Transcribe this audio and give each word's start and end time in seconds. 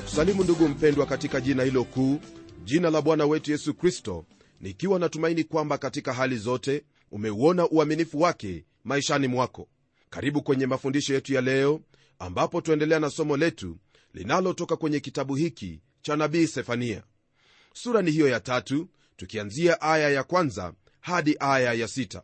na 0.00 0.04
kusalimu 0.06 0.44
ndugu 0.44 0.68
mpendwa 0.68 1.06
katika 1.06 1.40
jina 1.40 1.62
hilo 1.62 1.84
kuu 1.84 2.20
jina 2.64 2.90
la 2.90 3.02
bwana 3.02 3.26
wetu 3.26 3.50
yesu 3.50 3.74
kristo 3.74 4.24
nikiwa 4.60 4.98
natumaini 4.98 5.44
kwamba 5.44 5.78
katika 5.78 6.12
hali 6.12 6.36
zote 6.36 6.84
umeuona 7.10 7.68
uaminifu 7.68 8.20
wake 8.20 8.64
maishani 8.84 9.28
mwako. 9.28 9.68
Karibu 10.10 10.42
kwenye 10.42 10.66
mafundisho 10.66 11.14
yetu 11.14 11.34
ya 11.34 11.40
leo 11.40 11.80
ambapo 12.18 12.60
tuendelea 12.60 12.98
na 13.00 13.10
somo 13.10 13.36
letu 13.36 13.78
linalotoka 14.14 14.76
kwenye 14.76 15.00
kitabu 15.00 15.34
hiki 15.34 15.80
cha 16.02 16.16
nabii 16.16 16.46
sefania. 16.46 17.02
Sura 17.74 18.02
ni 18.02 18.10
hiyo 18.10 18.28
ya 18.28 18.40
tatu 18.40 18.88
tukianzia 19.16 19.80
aya 19.80 20.10
ya 20.10 20.24
kwanza 20.24 20.72
hadi 21.00 21.36
aya 21.40 21.72
ya 21.72 21.88
sita. 21.88 22.22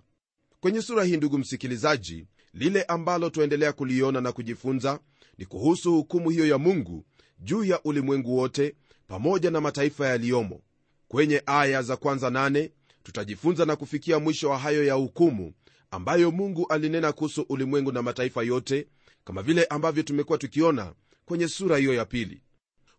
Kwenye 0.60 0.82
sura 0.82 1.04
hii 1.04 1.16
ndugu 1.16 1.38
msikilizaji 1.38 2.26
lile 2.54 2.82
ambalo 2.82 3.30
tuendelea 3.30 3.72
kuliona 3.72 4.20
na 4.20 4.32
kujifunza 4.32 5.00
ni 5.38 5.46
kuhusu 5.46 5.92
hukumu 5.92 6.30
hiyo 6.30 6.46
ya 6.46 6.58
mungu 6.58 7.04
juu 7.38 7.64
ya 7.64 7.82
ulimwengu 7.82 8.36
wote 8.36 8.74
pamoja 9.06 9.50
na 9.50 9.60
mataifa 9.60 10.06
yaliyomo. 10.06 10.60
Kwenye 11.08 11.42
aya 11.46 11.82
za 11.82 11.96
kwanza 11.96 12.30
nane 12.30 12.70
tutajifunza 13.02 13.64
na 13.64 13.76
kufikia 13.76 14.18
mwisho 14.18 14.50
wa 14.50 14.58
hayo 14.58 14.84
ya 14.84 14.94
hukumu 14.94 15.52
ambayo 15.90 16.30
mungu 16.30 16.66
alinena 16.68 17.12
kuhusu 17.12 17.42
ulimwengu 17.48 17.92
na 17.92 18.02
mataifa 18.02 18.42
yote 18.42 18.88
kama 19.24 19.42
vile 19.42 19.64
ambavyo 19.64 20.02
tumekuwa 20.02 20.38
tukiona 20.38 20.94
kwenye 21.24 21.48
sura 21.48 21.76
hiyo 21.76 21.94
ya 21.94 22.04
pili. 22.04 22.42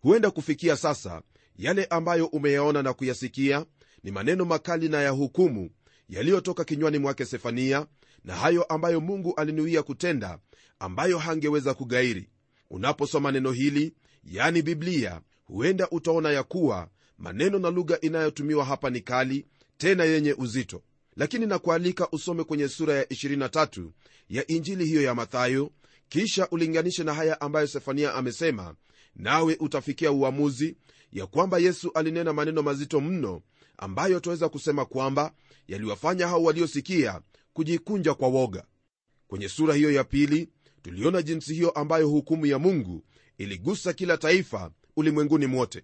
Huenda 0.01 0.31
kufikia 0.31 0.75
sasa 0.75 1.21
yale 1.55 1.85
ambayo 1.85 2.25
umeyaona 2.25 2.83
na 2.83 2.93
kuyasikia 2.93 3.65
ni 4.03 4.11
maneno 4.11 4.45
makali 4.45 4.89
na 4.89 5.01
ya 5.01 5.09
hukumu 5.09 5.69
yaliyotoka 6.09 6.63
kinywani 6.63 6.97
mwake 6.97 7.25
sefania 7.25 7.85
na 8.27 8.35
hayo 8.35 8.63
ambayo 8.63 9.01
mungu 9.01 9.33
alinuia 9.35 9.83
kutenda 9.83 10.39
ambayo 10.79 11.17
hangeweza 11.17 11.73
kugairi. 11.73 12.29
Unaposoma 12.69 13.31
neno 13.31 13.51
hili 13.51 13.93
yani 14.23 14.61
biblia 14.61 15.21
huenda 15.45 15.89
utaona 15.89 16.31
ya 16.31 16.43
kuwa 16.43 16.89
maneno 17.17 17.59
na 17.59 17.69
lugha 17.69 17.99
inayotumiwa 18.01 18.65
hapa 18.65 18.89
ni 18.89 19.01
kali 19.01 19.45
tena 19.77 20.03
yenye 20.03 20.33
uzito. 20.33 20.81
Lakini 21.15 21.45
nakualika 21.45 22.07
usome 22.11 22.43
kwenye 22.43 22.67
sura 22.67 22.93
ya 22.93 23.03
23 23.03 23.89
ya 24.29 24.47
injili 24.47 24.85
hiyo 24.85 25.01
ya 25.01 25.15
mathayo 25.15 25.71
kisha 26.09 26.49
ulinganishe 26.49 27.03
na 27.03 27.13
haya 27.13 27.41
ambayo 27.41 27.67
sefania 27.67 28.13
amesema 28.13 28.75
nawe 29.15 29.57
utafikia 29.59 30.11
uamuzi 30.11 30.77
ya 31.11 31.27
kwamba 31.27 31.57
yesu 31.59 31.91
alinena 31.93 32.33
maneno 32.33 32.61
mazito 32.63 33.01
mno 33.01 33.41
ambayo 33.77 34.19
twaweza 34.19 34.49
kusema 34.49 34.85
kwamba 34.85 35.33
yaliwafanya 35.67 36.27
hao 36.27 36.43
waliosikia 36.43 37.21
kujikunja 37.57 38.13
kwa 38.13 38.27
woga. 38.27 38.63
Kwenye 39.27 39.49
sura 39.49 39.73
hiyo 39.75 39.91
ya 39.91 40.03
pili 40.03 40.49
tuliona 40.81 41.21
jinsi 41.21 41.53
hiyo 41.53 41.69
ambayo 41.69 42.07
hukumu 42.09 42.45
ya 42.45 42.59
mungu 42.59 43.03
iligusa 43.37 43.93
kila 43.93 44.17
taifa 44.17 44.71
ulimwenguni 44.95 45.45
mwote 45.45 45.83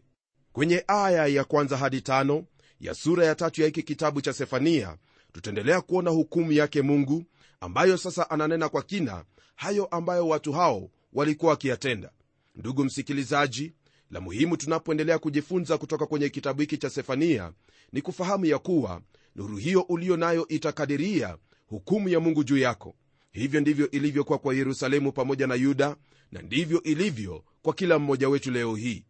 kwenye 0.52 0.84
aya 0.88 1.28
ya 1.28 1.44
kwanza 1.44 1.78
hadi 1.78 2.02
tano 2.02 2.46
ya 2.80 2.94
sura 2.94 3.26
ya 3.26 3.36
tatu 3.36 3.62
ya 3.62 3.68
hiki 3.68 3.84
kitabu 3.84 4.22
cha 4.22 4.34
sefania 4.34 4.98
tutaendelea 5.32 5.82
kuona 5.82 6.10
hukumu 6.12 6.52
yake 6.52 6.82
mungu 6.82 7.24
ambayo 7.60 7.98
sasa 7.98 8.30
ananena 8.30 8.70
kwa 8.70 8.84
kina 8.84 9.26
hayo 9.56 9.86
ambayo 9.86 10.28
watu 10.28 10.52
hao 10.54 10.90
walikuwa 11.14 11.52
wakiyatenda. 11.52 12.12
Ndugu 12.56 12.84
msikilizaji 12.86 13.74
la 14.12 14.22
muhimu 14.22 14.58
tunapoendelea 14.58 15.20
kujifunza 15.20 15.78
kutoka 15.78 16.06
kwenye 16.06 16.30
kitabu 16.30 16.62
hiki 16.62 16.78
cha 16.78 16.90
sefania 16.90 17.52
ni 17.92 18.02
kufahamu 18.02 18.46
ya 18.46 18.60
kuwa 18.60 19.02
nuru 19.36 19.58
hiyo 19.58 19.82
uliyo 19.82 20.18
nayo 20.18 20.48
itakadiria 20.48 21.38
hukumu 21.74 22.10
ya 22.10 22.20
mungu 22.20 22.44
juu 22.44 22.58
yako. 22.58 22.96
Hivyo 23.32 23.62
ndivyo 23.62 23.92
ilivyokuwa 23.92 24.40
kwa 24.40 24.54
yerusalemu 24.56 25.12
pamoja 25.12 25.48
na 25.48 25.56
yuda 25.56 25.96
na 26.32 26.42
ndivyo 26.42 26.84
ilivyo 26.84 27.44
kwa 27.62 27.74
kila 27.74 28.00
mmoja 28.00 28.30
wetu 28.30 28.52
leo 28.52 28.76
hii. 28.76 29.06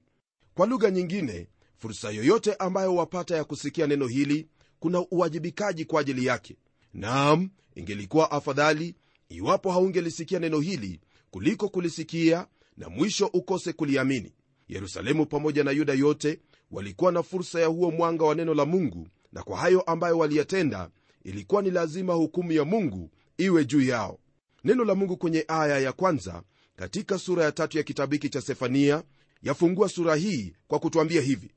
Kwa 0.53 0.67
lugha 0.67 0.91
nyingine 0.91 1.47
fursa 1.77 2.11
yoyote 2.11 2.53
ambayo 2.53 2.95
wapata 2.95 3.35
ya 3.35 3.43
kusikia 3.43 3.87
neno 3.87 4.07
hili 4.07 4.47
kuna 4.79 4.99
uwajibikaji 5.11 5.85
kwa 5.85 6.01
ajili 6.01 6.25
yake. 6.25 6.55
Naam 6.93 7.49
ingelikuwa 7.75 8.31
afadhali 8.31 8.95
iwapo 9.29 9.71
haungelisikia 9.71 10.39
neno 10.39 10.59
hili 10.59 10.99
kuliko 11.31 11.69
kulisikia 11.69 12.47
na 12.77 12.89
mwisho 12.89 13.25
ukose 13.25 13.73
kuliamini. 13.73 14.33
Yerusalemu 14.67 15.25
pamoja 15.25 15.63
na 15.63 15.71
yuda 15.71 15.93
yote 15.93 16.39
walikuwa 16.71 17.11
na 17.11 17.23
fursa 17.23 17.59
ya 17.59 17.67
huo 17.67 17.91
mwanga 17.91 18.25
wa 18.25 18.35
neno 18.35 18.53
la 18.53 18.65
mungu 18.65 19.07
na 19.31 19.43
kwa 19.43 19.57
hayo 19.57 19.81
ambayo 19.81 20.17
waliyatenda 20.17 20.89
ilikuwa 21.23 21.61
ni 21.61 21.71
lazima 21.71 22.13
hukumu 22.13 22.51
ya 22.51 22.65
mungu 22.65 23.11
iwe 23.37 23.65
juu 23.65 23.81
yao. 23.81 24.19
Neno 24.63 24.83
la 24.85 24.95
mungu 24.95 25.17
kwenye 25.17 25.45
aya 25.47 25.79
ya 25.79 25.91
kwanza 25.91 26.43
katika 26.75 27.17
sura 27.19 27.43
ya 27.43 27.51
tatu 27.51 27.77
ya 27.77 27.83
kitabu 27.83 28.13
hiki 28.13 28.29
cha 28.29 28.41
sefania 28.41 29.03
yafungua 29.41 29.89
sura 29.89 30.15
hii 30.15 30.53
kwa 30.67 30.79
kutwambia 30.79 31.21
hivi. 31.21 31.51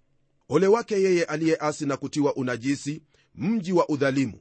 Ole 0.49 0.67
wake 0.67 1.03
yeye 1.03 1.25
aliyeasi 1.25 1.87
na 1.87 1.97
kutiwa 1.97 2.37
unajisi 2.37 3.03
mji 3.35 3.73
wa 3.73 3.89
udhalimu. 3.89 4.41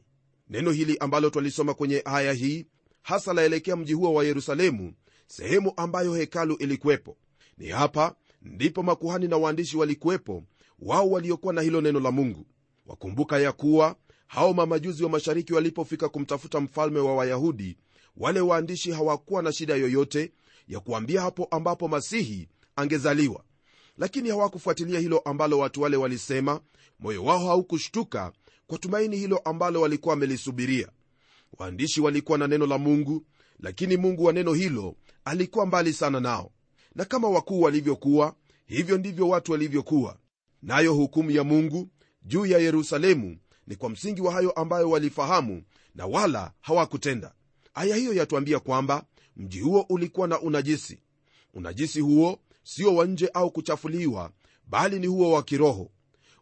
Neno 0.50 0.72
hili 0.72 0.98
ambalo 0.98 1.30
twalisoma 1.30 1.74
kwenye 1.74 2.02
aya 2.06 2.34
hii 2.34 2.66
hasa 3.02 3.34
laelekea 3.34 3.76
mji 3.76 3.94
huo 3.94 4.14
wa 4.14 4.24
yerusalemu 4.26 4.94
sehemu 5.28 5.74
ambayo 5.78 6.14
hekalu 6.14 6.56
ilikuwepo. 6.56 7.18
Ni 7.58 7.68
hapa 7.68 8.16
ndipo 8.42 8.84
makuhani 8.84 9.28
na 9.28 9.38
waandishi 9.38 9.78
walikuwepo 9.78 10.44
wao 10.80 11.10
waliokuwa 11.10 11.54
na 11.54 11.62
hilo 11.62 11.82
neno 11.82 12.00
la 12.00 12.12
mungu. 12.12 12.46
Wakumbuka 12.86 13.40
ya 13.40 13.52
kuwa 13.52 13.96
hao 14.28 14.54
mamajuzi 14.54 15.04
wa 15.04 15.10
mashariki 15.10 15.54
walipofika 15.54 16.10
kumtafuta 16.10 16.60
mfalme 16.60 17.00
wa 17.00 17.16
wayahudi 17.16 17.78
wale 18.18 18.40
waandishi 18.40 18.92
hawakuwa 18.92 19.42
na 19.44 19.52
shida 19.52 19.76
yoyote 19.76 20.32
ya 20.68 20.80
kuambia 20.80 21.22
hapo 21.22 21.48
ambapo 21.52 21.88
masihi 21.88 22.48
angezaliwa. 22.76 23.44
Lakini 23.98 24.30
hawakufuatilia 24.30 25.00
hilo 25.00 25.20
ambalo 25.20 25.60
watu 25.60 25.82
wale 25.82 25.98
walisema. 25.98 26.62
Moyo 27.00 27.24
wao 27.24 27.48
haukushtuka 27.48 28.32
kwa 28.68 28.78
tumaini 28.78 29.18
hilo 29.18 29.38
ambalo 29.38 29.82
walikuwa 29.82 30.14
wamelisubiria. 30.14 30.88
Waandishi 31.58 32.02
walikuwa 32.02 32.38
na 32.38 32.48
neno 32.48 32.66
la 32.66 32.78
mungu 32.78 33.26
lakini 33.60 33.98
mungu 33.98 34.24
wa 34.24 34.34
neno 34.34 34.54
hilo 34.54 34.96
alikuwa 35.26 35.66
mbali 35.66 35.94
sana 35.94 36.20
nao. 36.20 36.52
Na 36.96 37.06
kama 37.06 37.30
wakuu 37.30 37.62
walivyokuwa 37.62 38.36
hivyo 38.66 38.98
ndivyo 38.98 39.30
watu 39.30 39.52
walivyokuwa. 39.52 40.18
Nayo 40.62 40.94
hukumu 40.94 41.32
ya 41.32 41.44
mungu 41.44 41.90
juu 42.24 42.46
ya 42.46 42.60
yerusalemu 42.60 43.38
ni 43.68 43.76
kwa 43.76 43.90
msingi 43.90 44.22
wa 44.22 44.34
hayo 44.34 44.52
ambayo 44.52 44.90
walifahamu 44.90 45.64
na 45.96 46.06
wala 46.06 46.52
hawakutenda. 46.62 47.34
Aya 47.74 47.96
hiyo 47.96 48.14
yatuambia 48.14 48.60
kwamba 48.60 49.04
mji 49.38 49.60
huo 49.60 49.86
ulikuwa 49.90 50.28
na 50.28 50.40
unajisi. 50.42 51.00
Unajisi 51.54 52.00
huo 52.00 52.40
sio 52.64 52.96
wa 52.96 53.06
nje 53.06 53.30
au 53.34 53.52
kuchafuliwa 53.52 54.32
bali 54.68 55.00
ni 55.00 55.08
huo 55.08 55.32
wa 55.32 55.44
kiroho. 55.44 55.92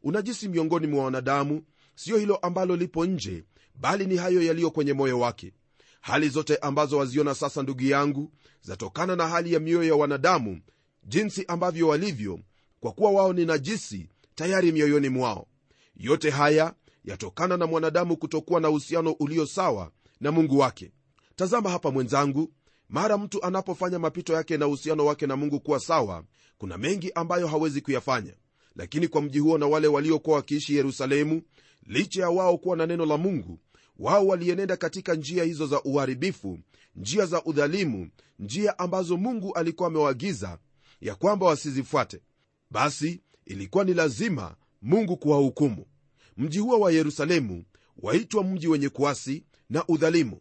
Unajisi 0.04 0.48
miongoni 0.50 0.88
mwa 0.88 1.04
wanadamu 1.06 1.64
siyo 1.96 2.18
hilo 2.18 2.36
ambalo 2.36 2.76
lipo 2.76 3.06
nje 3.06 3.44
bali 3.76 4.06
ni 4.06 4.18
hayo 4.18 4.42
yaliyo 4.44 4.72
kwenye 4.72 4.94
moyo 4.94 5.20
wake. 5.20 5.54
Hali 6.02 6.30
zote 6.30 6.58
ambazo 6.58 6.98
waziona 6.98 7.36
sasa 7.36 7.64
ndugu 7.64 7.84
yangu 7.84 8.32
zatokana 8.62 9.16
na 9.16 9.28
hali 9.28 9.54
ya 9.54 9.60
mioyo 9.60 9.84
ya 9.90 9.96
wanadamu 9.96 10.62
jinsi 11.04 11.46
ambavyo 11.48 11.88
walivyo 11.88 12.40
kwa 12.80 12.92
kuwa 12.92 13.12
wao 13.12 13.34
ni 13.34 13.46
najisi 13.46 14.10
tayari 14.36 14.72
mioyoni 14.72 15.10
mwao. 15.10 15.48
Yote 15.96 16.30
haya 16.30 16.74
yatokana 17.06 17.58
na 17.58 17.68
mwanadamu 17.68 18.18
kutokuwa 18.18 18.62
na 18.62 18.70
uhusiano 18.70 19.12
ulio 19.12 19.46
sawa 19.46 19.92
na 20.20 20.32
mungu 20.32 20.58
wake. 20.58 20.92
Tazama 21.36 21.70
hapa 21.70 21.92
mwenzangu 21.92 22.52
mara 22.90 23.18
mtu 23.18 23.44
anapofanya 23.46 24.00
mapito 24.00 24.34
yake 24.34 24.58
na 24.58 24.68
uhusiano 24.68 25.06
wake 25.06 25.28
na 25.28 25.36
mungu 25.36 25.60
kuwa 25.60 25.80
sawa 25.80 26.24
kuna 26.58 26.78
mengi 26.78 27.12
ambayo 27.12 27.48
hawezi 27.48 27.82
kuyafanya. 27.82 28.34
Lakini 28.76 29.08
kwa 29.08 29.22
mji 29.22 29.40
huo 29.40 29.58
na 29.58 29.68
wale 29.68 29.88
waliokuwa 29.88 30.36
wakiishi 30.36 30.76
yerusalemu 30.76 31.42
licha 31.88 32.22
ya 32.22 32.30
wao 32.30 32.58
kuwa 32.58 32.78
na 32.78 32.86
neno 32.86 33.06
la 33.06 33.18
mungu 33.18 33.60
wao 34.00 34.28
walienenda 34.28 34.78
katika 34.78 35.16
njia 35.16 35.44
hizo 35.44 35.68
za 35.68 35.82
uharibifu 35.84 36.60
njia 36.96 37.26
za 37.26 37.44
udhalimu 37.44 38.10
njia 38.40 38.80
ambazo 38.80 39.18
mungu 39.18 39.54
alikuwa 39.54 39.88
amewaagiza 39.90 40.60
ya 41.02 41.16
kwamba 41.16 41.46
wasizifuate. 41.46 42.22
Basi 42.72 43.22
ilikuwa 43.46 43.84
ni 43.84 43.94
lazima 43.94 44.56
mungu 44.82 45.18
kuwahukumu 45.18 45.86
mji 46.38 46.60
huo 46.60 46.80
wa 46.80 46.92
yerusalemu 46.92 47.64
waitwa 47.98 48.44
mji 48.44 48.68
wenye 48.68 48.90
kuasi 48.90 49.44
na 49.70 49.88
udhalimu. 49.88 50.40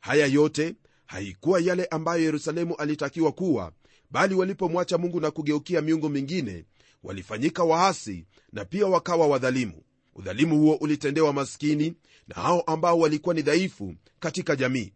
Haya 0.00 0.26
yote 0.26 0.74
haikuwa 1.06 1.60
yale 1.60 1.84
ambayo 1.84 2.22
yerusalemu 2.22 2.74
alitakiwa 2.76 3.32
kuwa 3.32 3.72
bali 4.10 4.34
walipomwacha 4.34 4.98
mungu 4.98 5.20
na 5.20 5.30
kugeukia 5.30 5.80
miungu 5.80 6.08
mingine 6.08 6.64
walifanyika 7.02 7.64
waasi 7.64 8.26
na 8.52 8.64
pia 8.64 8.86
wakawa 8.86 9.26
wadhalimu. 9.26 9.82
Udhalimu 10.14 10.58
huo 10.58 10.74
ulitendewa 10.74 11.32
maskini 11.32 11.94
na 12.28 12.34
hao 12.34 12.60
ambao 12.60 12.98
walikuwa 12.98 13.34
ni 13.34 13.42
dhaifu 13.42 13.94
katika 14.20 14.56
jamii. 14.56 14.92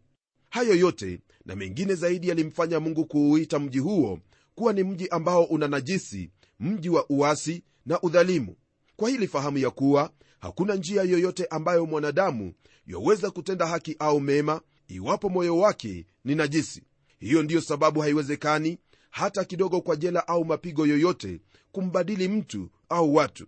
Hayo 0.51 0.75
yote 0.75 1.21
na 1.45 1.57
mengine 1.57 1.95
zaidi 1.95 2.29
yalimfanya 2.29 2.81
mungu 2.81 3.05
kuuita 3.07 3.59
mji 3.59 3.79
huo 3.79 4.19
kuwa 4.55 4.73
ni 4.73 4.83
mji 4.85 5.09
ambao 5.09 5.45
una 5.45 5.69
najisi 5.69 6.31
mji 6.61 6.89
wa 6.89 7.07
uasi 7.11 7.63
na 7.87 8.01
udhalimu. 8.01 8.57
Kwa 8.97 9.11
hili 9.11 9.27
fahamu 9.27 9.59
ya 9.59 9.71
kuwa 9.71 10.11
hakuna 10.39 10.75
njia 10.75 11.03
yoyote 11.03 11.47
ambayo 11.47 11.87
mwanadamu 11.87 12.53
yaweza 12.87 13.31
kutenda 13.31 13.67
haki 13.67 13.97
au 13.99 14.21
mema 14.21 14.61
iwapo 14.89 15.29
moyo 15.29 15.59
wake 15.59 16.07
ni 16.25 16.35
najisi. 16.35 16.83
Hiyo 17.19 17.43
ndiyo 17.43 17.61
sababu 17.61 18.01
haiwezekani 18.01 18.79
hata 19.11 19.45
kidogo 19.45 19.81
kwa 19.81 19.97
jela 19.97 20.29
au 20.29 20.45
mapigo 20.45 20.87
yoyote 20.87 21.41
kumbadili 21.73 22.29
mtu 22.29 22.71
au 22.89 23.15
watu. 23.15 23.47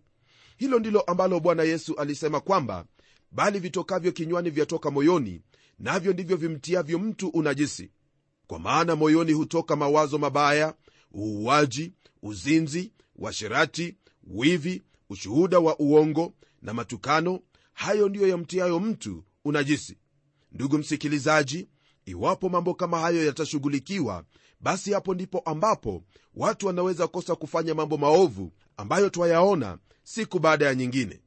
Hilo 0.56 0.78
ndilo 0.78 1.00
ambalo 1.00 1.40
bwana 1.40 1.62
yesu 1.62 1.94
alisema 1.96 2.40
kwamba 2.40 2.84
bali 3.30 3.58
vitokavyo 3.58 4.12
kinywani 4.12 4.50
vyatoka 4.50 4.90
moyoni 4.90 5.40
navyo 5.78 6.12
ndivyo 6.12 6.36
vimtiavyo 6.36 6.98
mtu 6.98 7.28
unajisi. 7.28 7.90
Kwa 8.46 8.58
maana 8.58 8.96
moyoni 8.96 9.32
hutoka 9.32 9.76
mawazo 9.76 10.18
mabaya 10.18 10.74
uuaji 11.14 11.92
uzinzi 12.22 12.92
washirati 13.16 13.96
wivi 14.26 14.82
ushuhuda 15.10 15.58
wa 15.58 15.78
uongo 15.78 16.32
na 16.62 16.74
matukano 16.74 17.40
hayo 17.72 18.08
ndiyo 18.08 18.28
yamtiayo 18.28 18.80
mtu 18.80 19.24
unajisi. 19.44 19.98
Ndugu 20.52 20.78
msikilizaji 20.78 21.68
iwapo 22.06 22.48
mambo 22.48 22.74
kama 22.74 22.98
hayo 23.00 23.26
yatashughulikiwa 23.26 24.24
basi 24.60 24.92
hapo 24.92 25.14
ndipo 25.14 25.38
ambapo 25.38 26.04
watu 26.34 26.66
wanaweza 26.66 27.06
kosa 27.08 27.34
kufanya 27.36 27.74
mambo 27.74 27.96
maovu 27.96 28.52
ambayo 28.76 29.10
twayaona 29.10 29.78
siku 30.02 30.38
baada 30.38 30.66
ya 30.66 30.74
nyingine. 30.74 31.20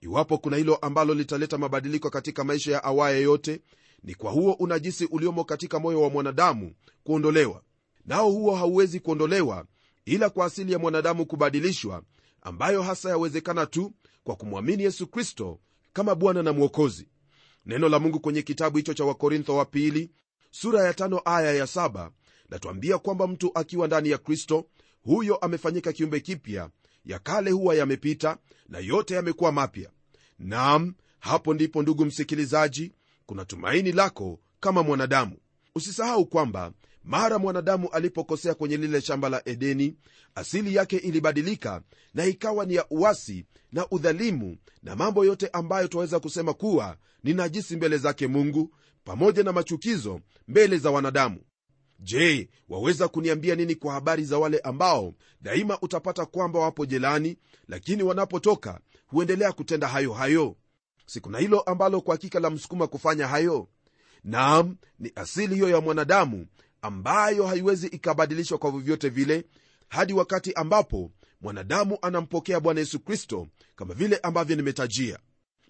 Iwapo 0.00 0.38
kuna 0.38 0.56
hilo 0.56 0.76
ambalo 0.76 1.14
litaleta 1.14 1.58
mabadiliko 1.58 2.10
katika 2.10 2.44
maisha 2.44 2.72
ya 2.72 2.84
awaye 2.84 3.22
yote 3.22 3.60
ni 4.02 4.14
kwa 4.14 4.30
huo 4.32 4.52
unajisi 4.52 5.04
uliomo 5.04 5.44
katika 5.44 5.78
moyo 5.78 6.02
wa 6.02 6.10
mwanadamu 6.10 6.74
kuondolewa. 7.04 7.62
Nao 8.04 8.30
huo 8.30 8.54
hauwezi 8.56 9.00
kuondolewa 9.00 9.66
ila 10.04 10.30
kwa 10.30 10.46
asili 10.46 10.72
ya 10.72 10.78
mwanadamu 10.78 11.26
kubadilishwa 11.26 12.02
ambayo 12.42 12.82
hasa 12.82 13.08
yawezekana 13.08 13.66
tu 13.66 13.92
kwa 14.24 14.36
kumwamini 14.36 14.82
yesu 14.82 15.06
kristo 15.06 15.60
kama 15.92 16.14
bwana 16.14 16.42
na 16.42 16.52
mwokozi. 16.52 17.08
Neno 17.66 17.88
la 17.88 17.98
mungu 17.98 18.20
kwenye 18.20 18.42
kitabu 18.42 18.76
hicho 18.76 18.94
cha 18.94 19.04
wakorintho 19.04 19.56
wa 19.56 19.64
pili 19.64 20.10
sura 20.50 20.82
ya 20.84 20.94
tano 20.94 21.22
aya 21.24 21.52
ya 21.52 21.66
saba 21.66 22.10
natuambia 22.48 22.98
kwamba 22.98 23.26
mtu 23.26 23.50
akiwa 23.54 23.86
ndani 23.86 24.10
ya 24.10 24.18
kristo 24.18 24.66
huyo 25.02 25.36
amefanyika 25.36 25.92
kiumbe 25.92 26.20
kipya. 26.20 26.70
Ya 27.04 27.18
kale 27.18 27.50
huwa 27.50 27.74
yamepita 27.74 28.38
na 28.68 28.78
yote 28.78 29.14
yamekuwa 29.14 29.52
mapya. 29.52 29.90
Nam 30.38 30.94
hapo 31.18 31.54
ndipo 31.54 31.82
ndugu 31.82 32.04
msikilizaji 32.04 32.92
kuna 33.26 33.44
tumaini 33.44 33.92
lako 33.92 34.40
kama 34.60 34.82
mwanadamu. 34.82 35.36
Usisahau 35.74 36.26
kwamba 36.26 36.72
mara 37.04 37.38
mwanadamu 37.38 37.88
alipokosea 37.88 38.54
kwenye 38.54 38.76
lile 38.76 39.00
shamba 39.00 39.28
la 39.28 39.42
edeni 39.48 39.96
asili 40.34 40.74
yake 40.74 40.96
ilibadilika 40.96 41.82
na 42.14 42.24
ikawa 42.24 42.64
ni 42.66 42.74
ya 42.74 42.86
uasi 42.90 43.46
na 43.72 43.86
udhalimu 43.90 44.56
na 44.82 44.96
mambo 44.96 45.24
yote 45.24 45.48
ambayo 45.52 45.88
twaweza 45.88 46.20
kusema 46.20 46.54
kuwa 46.54 46.96
ni 47.24 47.34
najisi 47.34 47.76
mbele 47.76 47.98
zake 47.98 48.26
mungu 48.26 48.74
pamoja 49.04 49.42
na 49.42 49.52
machukizo 49.52 50.20
mbele 50.48 50.78
za 50.78 50.90
wanadamu. 50.90 51.40
Je 51.98 52.48
waweza 52.68 53.08
kuniambia 53.08 53.54
nini 53.54 53.74
kwa 53.74 53.92
habari 53.92 54.24
za 54.24 54.38
wale 54.38 54.58
ambao 54.58 55.14
daima 55.40 55.78
utapata 55.80 56.26
kwamba 56.26 56.58
wapo 56.58 56.86
jelani 56.86 57.36
lakini 57.68 58.02
wanapotoka 58.02 58.80
huendelea 59.06 59.52
kutenda 59.52 59.88
hayo 59.88 60.12
hayo? 60.12 60.56
Sikuna 61.06 61.38
hilo 61.38 61.60
ambalo 61.60 62.00
kwa 62.00 62.14
hakika 62.14 62.40
la 62.40 62.50
msukuma 62.50 62.86
kufanya 62.86 63.26
hayo? 63.28 63.68
Naam 64.24 64.76
ni 64.98 65.12
asili 65.14 65.54
hiyo 65.54 65.68
ya 65.68 65.80
mwanadamu 65.80 66.46
ambayo 66.82 67.46
haiwezi 67.46 67.86
ikabadilishwa 67.86 68.58
kwa 68.58 68.70
vyovyote 68.70 69.08
vile 69.08 69.44
hadi 69.88 70.12
wakati 70.12 70.52
ambapo 70.52 71.10
mwanadamu 71.40 71.98
anampokea 72.02 72.60
bwana 72.60 72.80
yesu 72.80 73.00
kristo 73.00 73.46
kama 73.76 73.94
vile 73.94 74.16
ambavyo 74.16 74.56
nimetajia. 74.56 75.18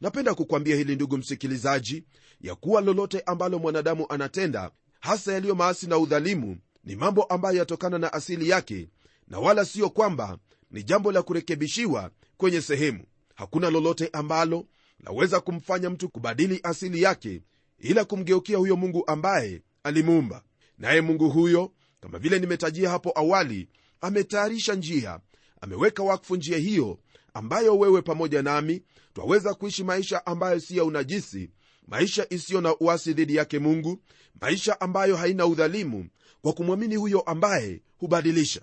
Napenda 0.01 0.35
kukwambia 0.35 0.77
hili 0.77 0.95
ndugu 0.95 1.19
msikilizaji 1.19 2.05
ya 2.41 2.55
kuwa 2.55 2.81
lolote 2.81 3.21
ambalo 3.21 3.59
mwanadamu 3.59 4.07
anatenda 4.09 4.71
hasa 5.01 5.33
yaliyo 5.33 5.55
maasi 5.55 5.87
na 5.87 5.99
udhalimu 5.99 6.59
ni 6.85 6.97
mambo 6.97 7.23
ambayo 7.25 7.59
yatokana 7.59 7.99
na 7.99 8.13
asili 8.13 8.49
yake 8.49 8.89
na 9.29 9.39
wala 9.39 9.65
siyo 9.65 9.91
kwamba 9.91 10.39
ni 10.71 10.83
jambo 10.83 11.13
la 11.13 11.23
kurekebishiwa 11.23 12.11
kwenye 12.37 12.61
sehemu. 12.61 13.05
Hakuna 13.35 13.71
lolote 13.71 14.11
ambalo 14.13 14.67
laweza 15.05 15.41
kumfanya 15.41 15.91
mtu 15.91 16.09
kubadili 16.09 16.61
asili 16.63 17.03
yake 17.03 17.43
ila 17.79 18.05
kumgeukia 18.05 18.59
huyo 18.59 18.77
mungu 18.77 19.05
ambaye 19.07 19.63
alimuumba 19.83 20.43
naye 20.81 21.01
mungu 21.01 21.31
huyo 21.31 21.73
kama 22.01 22.19
vile 22.19 22.39
nimetajia 22.39 22.91
hapo 22.91 23.13
awali 23.15 23.69
ametayarisha 24.01 24.75
njia. 24.75 25.21
Ameweka 25.61 26.03
wakfu 26.03 26.37
njia 26.37 26.59
hiyo 26.59 26.99
ambayo 27.35 27.79
wewe 27.79 28.03
pamoja 28.03 28.43
nami 28.43 28.83
twaweza 29.15 29.55
kuishi 29.55 29.85
maisha 29.85 30.27
ambayo 30.27 30.61
si 30.61 30.77
ya 30.77 30.85
unajisi 30.85 31.51
maisha 31.87 32.27
isiyo 32.31 32.61
na 32.61 32.77
uasi 32.81 33.13
dhidi 33.13 33.37
yake 33.37 33.59
mungu 33.59 33.99
maisha 34.41 34.81
ambayo 34.81 35.17
haina 35.17 35.47
udhalimu 35.47 36.09
kwa 36.43 36.53
kumwamini 36.53 36.97
huyo 36.97 37.21
ambaye 37.21 37.83
hubadilisha. 37.99 38.61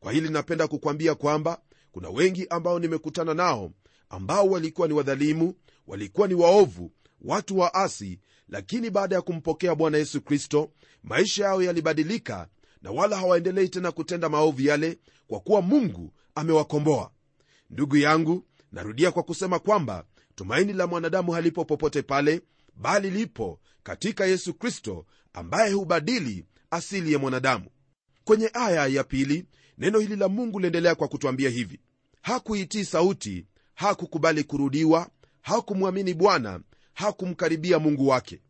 Kwa 0.00 0.12
hili 0.12 0.28
napenda 0.28 0.68
kukwambia 0.68 1.14
kwamba 1.14 1.60
kuna 1.92 2.10
wengi 2.10 2.46
ambao 2.50 2.78
nimekutana 2.78 3.34
nao 3.34 3.72
ambao 4.08 4.46
walikuwa 4.46 4.88
ni 4.88 4.94
wadhalimu 4.94 5.54
walikuwa 5.86 6.28
ni 6.28 6.34
waovu 6.34 6.92
watu 7.20 7.58
waasi 7.58 8.18
lakini 8.50 8.90
baada 8.90 9.14
ya 9.16 9.22
kumpokea 9.22 9.74
bwana 9.74 9.98
yesu 9.98 10.20
kristo 10.20 10.70
maisha 11.02 11.44
yao 11.44 11.62
yalibadilika 11.62 12.48
na 12.82 12.90
wala 12.90 13.16
hawaendelei 13.16 13.68
tena 13.68 13.92
kutenda 13.92 14.28
maovu 14.28 14.62
yale 14.62 14.98
kwa 15.26 15.40
kuwa 15.40 15.62
mungu 15.62 16.12
amewakomboa. 16.34 17.10
Ndugu 17.70 17.96
yangu 17.96 18.44
narudia 18.72 19.10
kwa 19.10 19.22
kusema 19.22 19.58
kwamba 19.58 20.04
tumaini 20.34 20.72
la 20.72 20.86
mwanadamu 20.86 21.32
halipo 21.32 21.64
popote 21.64 22.02
pale 22.02 22.40
bali 22.76 23.10
lipo 23.10 23.60
katika 23.82 24.26
yesu 24.26 24.54
kristo 24.54 25.06
ambaye 25.32 25.72
hubadili 25.72 26.46
asili 26.70 27.12
ya 27.12 27.18
mwanadamu. 27.18 27.66
Kwenye 28.24 28.50
aya 28.54 28.86
ya 28.86 29.04
pili 29.04 29.46
neno 29.78 29.98
hili 29.98 30.16
la 30.16 30.28
mungu 30.28 30.60
liendelea 30.60 30.94
kwa 30.94 31.08
kutwambia 31.08 31.50
hivi. 31.50 31.80
Hakuitii 32.22 32.84
sauti 32.84 33.46
hakukubali 33.74 34.44
kurudiwa 34.44 35.08
hakumwamini 35.42 36.14
bwana 36.14 36.60
hakumkaribia 37.00 37.78
mungu 37.78 38.08
wake. 38.08 38.40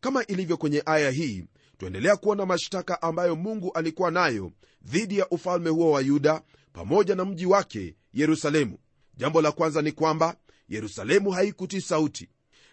Kama 0.00 0.26
ilivyo 0.26 0.56
kwenye 0.56 0.82
aya 0.86 1.10
hii 1.10 1.44
twaendelea 1.78 2.16
kuona 2.16 2.46
mashtaka 2.46 3.02
ambayo 3.02 3.36
mungu 3.36 3.72
alikuwa 3.72 4.10
nayo 4.10 4.52
dhidi 4.82 5.18
ya 5.18 5.28
ufalme 5.28 5.70
huo 5.70 5.90
wa 5.90 6.00
yuda 6.00 6.42
pamoja 6.72 7.14
na 7.14 7.24
mji 7.24 7.46
wake 7.46 7.96
yerusalemu. 8.12 8.78
Jambo 9.16 9.42
la 9.42 9.52
kwanza 9.52 9.82
ni 9.82 9.92
kwamba 9.92 10.36
yerusalemu 10.68 11.30
haikutii 11.30 11.80
sauti. 11.80 12.28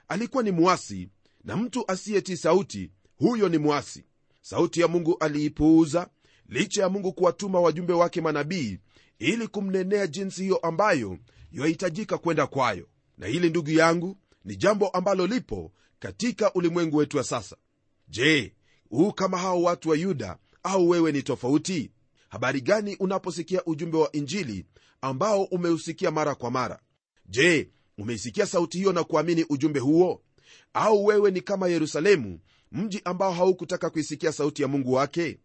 Alikuwa 0.07 0.43
ni 0.43 0.51
mwasi 0.51 1.09
na 1.43 1.57
mtu 1.57 1.91
asiyetii 1.91 2.37
sauti 2.37 2.91
huyo 3.15 3.49
ni 3.49 3.57
mwasi. 3.57 4.05
Sauti 4.41 4.81
ya 4.81 4.87
mungu 4.87 5.17
aliipuuza 5.19 6.09
licha 6.49 6.81
ya 6.81 6.89
mungu 6.89 7.13
kuwatuma 7.13 7.59
wajumbe 7.59 7.93
wake 7.93 8.21
manabii 8.21 8.79
ili 9.19 9.47
kumnenea 9.47 10.07
jinsi 10.07 10.41
hiyo 10.43 10.57
ambayo 10.57 11.17
yahitajika 11.51 12.17
kwenda 12.17 12.47
kwayo. 12.47 12.87
Na 13.17 13.27
hili 13.27 13.49
ndugu 13.49 13.69
yangu 13.71 14.17
ni 14.49 14.55
jambo 14.55 14.87
ambalo 14.89 15.27
lipo 15.27 15.71
katika 15.99 16.53
ulimwengu 16.53 16.97
wetu 16.97 17.17
wa 17.17 17.23
sasa. 17.23 17.57
Je 18.07 18.53
huu 18.89 19.11
kama 19.13 19.37
hao 19.37 19.61
watu 19.63 19.89
wa 19.89 19.95
yuda 19.97 20.37
au 20.63 20.89
wewe 20.89 21.11
ni 21.11 21.23
tofauti? 21.23 21.91
Habari 22.29 22.61
gani 22.61 22.95
unaposikia 22.95 23.65
ujumbe 23.65 23.97
wa 23.97 24.11
injili 24.11 24.65
ambao 25.01 25.43
umeusikia 25.43 26.11
mara 26.11 26.35
kwa 26.35 26.51
mara? 26.51 26.79
Je 27.25 27.69
umeisikia 27.97 28.45
sauti 28.45 28.77
hiyo 28.77 28.93
na 28.93 29.03
kuamini 29.03 29.45
ujumbe 29.49 29.79
huo? 29.79 30.21
Au 30.73 31.05
wewe 31.05 31.31
ni 31.31 31.41
kama 31.41 31.67
yerusalemu 31.67 32.39
mji 32.71 33.01
ambao 33.05 33.31
haukutaka 33.31 33.89
kuisikia 33.89 34.31
sauti 34.31 34.61
ya 34.61 34.67
mungu 34.67 34.93
wake? 34.93 35.39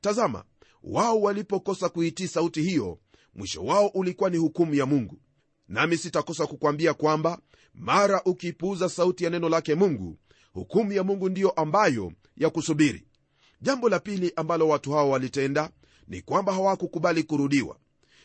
Tazama 0.00 0.44
wao 0.82 1.20
walipokosa 1.20 1.88
kuitii 1.88 2.26
sauti 2.28 2.62
hiyo 2.62 2.98
mwisho 3.34 3.64
wao 3.64 3.86
ulikuwa 3.86 4.30
ni 4.30 4.36
hukumu 4.36 4.74
ya 4.74 4.86
mungu 4.86 5.18
nami 5.70 5.96
sitakosa 5.96 6.46
kukwambia 6.46 6.94
kwamba 6.94 7.38
mara 7.74 8.22
ukipuuza 8.24 8.88
sauti 8.88 9.24
ya 9.24 9.30
neno 9.30 9.48
lake 9.48 9.74
mungu 9.74 10.18
hukumu 10.52 10.92
ya 10.92 11.02
mungu 11.04 11.28
ndiyo 11.28 11.50
ambayo 11.50 12.12
ya 12.36 12.50
kusubiri. 12.50 13.04
Jambo 13.60 13.88
la 13.88 14.00
pili 14.00 14.32
ambalo 14.36 14.68
watu 14.68 14.90
hawa 14.90 15.04
walitenda 15.04 15.70
ni 16.08 16.22
kwamba 16.22 16.52
hawakukubali 16.52 17.22
kurudiwa. 17.22 17.76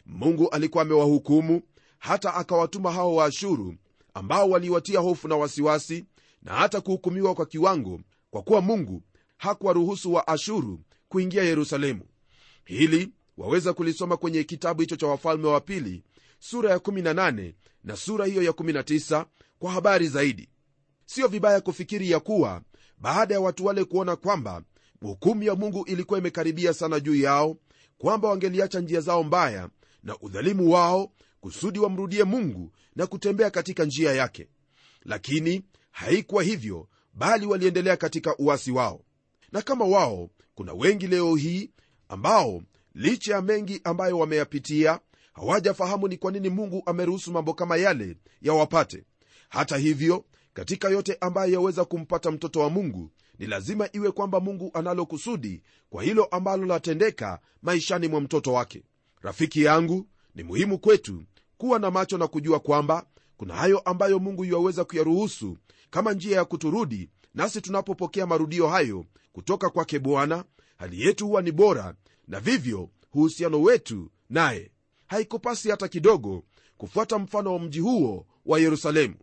Mungu 0.05 0.49
alikuwa 0.49 0.81
amewahukumu 0.81 1.61
hata 1.99 2.33
akawatuma 2.33 2.91
hao 2.91 3.15
waashuru 3.15 3.75
ambao 4.13 4.49
waliwatia 4.49 4.99
hofu 4.99 5.27
na 5.27 5.35
wasiwasi 5.35 6.05
na 6.41 6.53
hata 6.53 6.81
kuhukumiwa 6.81 7.35
kwa 7.35 7.45
kiwango 7.45 7.99
kwa 8.29 8.41
kuwa 8.41 8.61
mungu 8.61 9.03
hakuwaruhusu 9.37 10.13
wa 10.13 10.27
ashuru 10.27 10.79
kuingia 11.09 11.43
yerusalemu. 11.43 12.01
Hili 12.65 13.09
waweza 13.37 13.73
kulisoma 13.73 14.17
kwenye 14.17 14.43
kitabu 14.43 14.81
hicho 14.81 14.95
cha 14.95 15.07
wafalme 15.07 15.47
wa 15.47 15.61
pili 15.61 16.03
sura 16.39 16.69
ya 16.71 16.77
18 16.77 17.53
na 17.83 17.95
sura 17.95 18.25
hiyo 18.25 18.43
ya 18.43 18.51
19 18.51 19.25
kwa 19.59 19.71
habari 19.71 20.07
zaidi. 20.07 20.49
Siyo 21.05 21.27
vibaya 21.27 21.61
kufikiri 21.61 22.11
ya 22.11 22.19
kuwa 22.19 22.61
baada 22.97 23.33
ya 23.33 23.39
watu 23.41 23.65
wale 23.65 23.83
kuona 23.83 24.15
kwamba 24.15 24.63
hukumu 25.01 25.43
ya 25.43 25.55
mungu 25.55 25.85
ilikuwa 25.87 26.19
imekaribia 26.19 26.73
sana 26.73 26.99
juu 26.99 27.15
yao 27.15 27.57
kwamba 27.97 28.29
wangeliacha 28.29 28.79
njia 28.79 29.01
zao 29.01 29.23
mbaya 29.23 29.69
na 30.03 30.17
udhalimu 30.19 30.71
wao 30.71 31.11
kusudi 31.41 31.79
wamrudie 31.79 32.23
mungu 32.23 32.71
na 32.95 33.07
kutembea 33.07 33.49
katika 33.49 33.85
njia 33.85 34.13
yake. 34.13 34.47
Lakini 35.03 35.63
haikuwa 35.91 36.43
hivyo 36.43 36.87
bali 37.13 37.45
waliendelea 37.45 37.97
katika 37.97 38.37
uasi 38.37 38.71
wao. 38.71 39.01
Na 39.51 39.61
kama 39.61 39.85
wao 39.85 40.29
kuna 40.55 40.73
wengi 40.73 41.07
leo 41.07 41.35
hii 41.35 41.71
ambao 42.09 42.61
licha 42.93 43.33
ya 43.33 43.41
mengi 43.41 43.81
ambayo 43.83 44.19
wameyapitia 44.19 44.99
hawajafahamu 45.35 46.07
ni 46.07 46.17
kwa 46.17 46.31
nini 46.31 46.49
mungu 46.49 46.83
ameruhusu 46.85 47.31
mambo 47.31 47.53
kama 47.53 47.77
yale 47.77 48.17
yawapate. 48.41 49.03
Hata 49.49 49.77
hivyo 49.77 50.25
katika 50.53 50.89
yote 50.89 51.17
ambayo 51.21 51.53
yaweza 51.53 51.85
kumpata 51.85 52.31
mtoto 52.31 52.59
wa 52.59 52.69
mungu 52.69 53.11
ni 53.39 53.45
lazima 53.47 53.89
iwe 53.93 54.11
kwamba 54.11 54.39
mungu 54.39 54.71
analo 54.73 55.05
kusudi 55.05 55.63
kwa 55.89 56.03
hilo 56.03 56.25
ambalo 56.25 56.65
latendeka 56.65 57.39
maishani 57.61 58.07
mwa 58.07 58.21
mtoto 58.21 58.53
wake. 58.53 58.83
Rafiki 59.21 59.63
yangu 59.63 60.07
ni 60.35 60.43
muhimu 60.43 60.79
kwetu 60.79 61.23
kuwa 61.57 61.79
na 61.79 61.91
macho 61.91 62.17
na 62.17 62.27
kujua 62.27 62.59
kwamba 62.59 63.05
kuna 63.37 63.55
hayo 63.55 63.79
ambayo 63.79 64.19
mungu 64.19 64.45
yuwaweza 64.45 64.83
kuyaruhusu 64.85 65.57
kama 65.89 66.13
njia 66.13 66.37
ya 66.37 66.45
kuturudi 66.45 67.09
nasi 67.33 67.61
tunapopokea 67.61 68.25
marudio 68.25 68.67
hayo 68.67 69.05
kutoka 69.33 69.69
kwake 69.69 69.99
bwana 69.99 70.43
hali 70.77 71.01
yetu 71.01 71.27
huwa 71.27 71.41
ni 71.41 71.51
bora 71.51 71.95
na 72.27 72.39
vivyo 72.39 72.89
uhusiano 73.13 73.61
wetu 73.61 74.11
naye 74.29 74.71
haikupasi 75.07 75.69
hata 75.69 75.87
kidogo 75.87 76.43
kufuata 76.77 77.19
mfano 77.19 77.53
wa 77.53 77.59
mji 77.59 77.79
huo 77.79 78.25
wa 78.45 78.59
yerusalemu. 78.59 79.15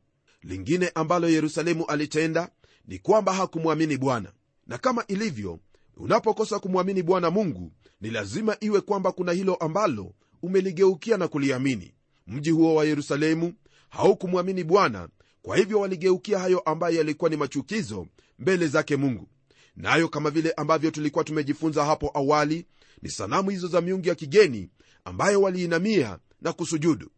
Lingine 0.43 0.91
ambalo 0.95 1.29
yerusalemu 1.29 1.87
alitenda 1.87 2.51
ni 2.89 2.99
kwamba 2.99 3.33
hakumwamini 3.33 3.97
bwana. 3.97 4.33
Na 4.67 4.79
kama 4.79 5.07
ilivyo 5.07 5.59
unapokosa 5.97 6.59
kumwamini 6.59 7.03
bwana 7.03 7.31
mungu 7.31 7.73
ni 8.01 8.11
lazima 8.11 8.57
iwe 8.61 8.81
kwamba 8.81 9.13
kuna 9.13 9.33
hilo 9.33 9.55
ambalo 9.55 10.15
umeligeukia 10.43 11.17
na 11.17 11.29
kuliamini. 11.29 11.95
Mji 12.27 12.51
huo 12.51 12.75
wa 12.75 12.85
yerusalemu 12.85 13.53
haukumwamini 13.89 14.65
bwana 14.65 15.09
kwa 15.43 15.57
hivyo 15.57 15.81
waligeukia 15.81 16.39
hayo 16.39 16.59
ambayo 16.61 16.97
yalikuwa 16.97 17.31
ni 17.31 17.37
machukizo 17.37 18.07
mbele 18.39 18.67
zake 18.69 18.97
mungu. 18.97 19.29
Nayo 19.77 20.03
na 20.03 20.09
kama 20.09 20.31
vile 20.31 20.53
ambavyo 20.53 20.91
tulikuwa 20.91 21.25
tumejifunza 21.25 21.85
hapo 21.85 22.11
awali 22.15 22.67
ni 23.03 23.11
sanamu 23.11 23.51
hizo 23.51 23.69
za 23.69 23.81
miungu 23.81 24.09
ya 24.09 24.15
kigeni 24.15 24.69
ambayo 25.05 25.41
waliinamia 25.43 26.19
na 26.41 26.53
kusujudu. 26.53 27.11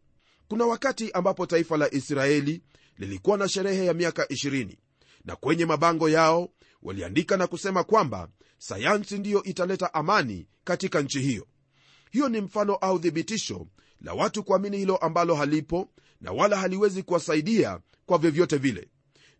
Kuna 0.47 0.65
wakati 0.65 1.11
ambapo 1.11 1.45
taifa 1.45 1.77
la 1.77 1.93
israeli 1.93 2.61
lilikuwa 2.97 3.37
na 3.37 3.47
sherehe 3.49 3.85
ya 3.85 3.93
miaka 3.93 4.23
20 4.23 4.77
na 5.25 5.35
kwenye 5.35 5.65
mabango 5.65 6.09
yao 6.09 6.49
waliandika 6.83 7.37
na 7.37 7.47
kusema 7.47 7.83
kwamba 7.83 8.29
sayansi 8.57 9.17
ndiyo 9.17 9.43
italeta 9.43 9.93
amani 9.93 10.47
katika 10.63 11.01
nchi 11.01 11.19
hiyo. 11.19 11.47
Hiyo 12.11 12.29
ni 12.29 12.41
mfano 12.41 12.75
au 12.75 12.99
thibitisho 12.99 13.67
la 14.01 14.13
watu 14.13 14.43
kuamini 14.43 14.77
hilo 14.77 14.97
ambalo 14.97 15.35
halipo 15.35 15.89
na 16.21 16.31
wala 16.31 16.57
haliwezi 16.57 17.03
kuwasaidia 17.03 17.79
kwa 18.05 18.17
vyovyote 18.17 18.57
vile. 18.57 18.87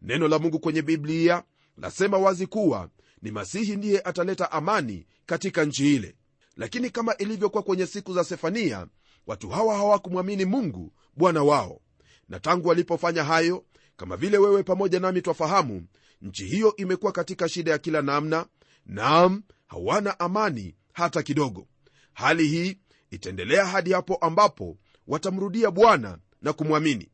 Neno 0.01 0.27
la 0.27 0.39
mungu 0.39 0.59
kwenye 0.59 0.81
biblia 0.81 1.43
lasema 1.77 2.17
wazi 2.17 2.47
kuwa 2.47 2.89
ni 3.21 3.31
masihi 3.31 3.75
ndiye 3.75 4.01
ataleta 4.01 4.51
amani 4.51 5.05
katika 5.25 5.65
nchi 5.65 5.95
ile 5.95 6.15
lakini 6.55 6.89
kama 6.89 7.17
ilivyokuwa 7.17 7.63
kwenye 7.63 7.85
siku 7.87 8.13
za 8.13 8.23
sefania 8.23 8.87
watu 9.27 9.49
hawa 9.49 9.75
hawakumwamini 9.77 10.45
mungu 10.45 10.93
bwana 11.15 11.43
wao. 11.43 11.81
Na 12.29 12.39
tangu 12.39 12.67
walipofanya 12.67 13.23
hayo 13.23 13.65
kama 13.97 14.17
vile 14.17 14.37
wewe 14.37 14.63
pamoja 14.63 14.99
nami 14.99 15.21
twafahamu 15.21 15.87
nchi 16.21 16.45
hiyo 16.45 16.75
imekuwa 16.75 17.11
katika 17.11 17.49
shida 17.49 17.71
ya 17.71 17.77
kila 17.77 18.01
namna 18.01 18.45
naam 18.85 19.43
hawana 19.67 20.19
amani 20.19 20.75
hata 20.93 21.23
kidogo. 21.23 21.67
Hali 22.13 22.47
hii 22.47 22.77
itaendelea 23.11 23.65
hadi 23.65 23.91
hapo 23.93 24.15
ambapo 24.15 24.77
watamrudia 25.07 25.71
bwana 25.71 26.17
na 26.41 26.53
kumwamini. 26.53 27.09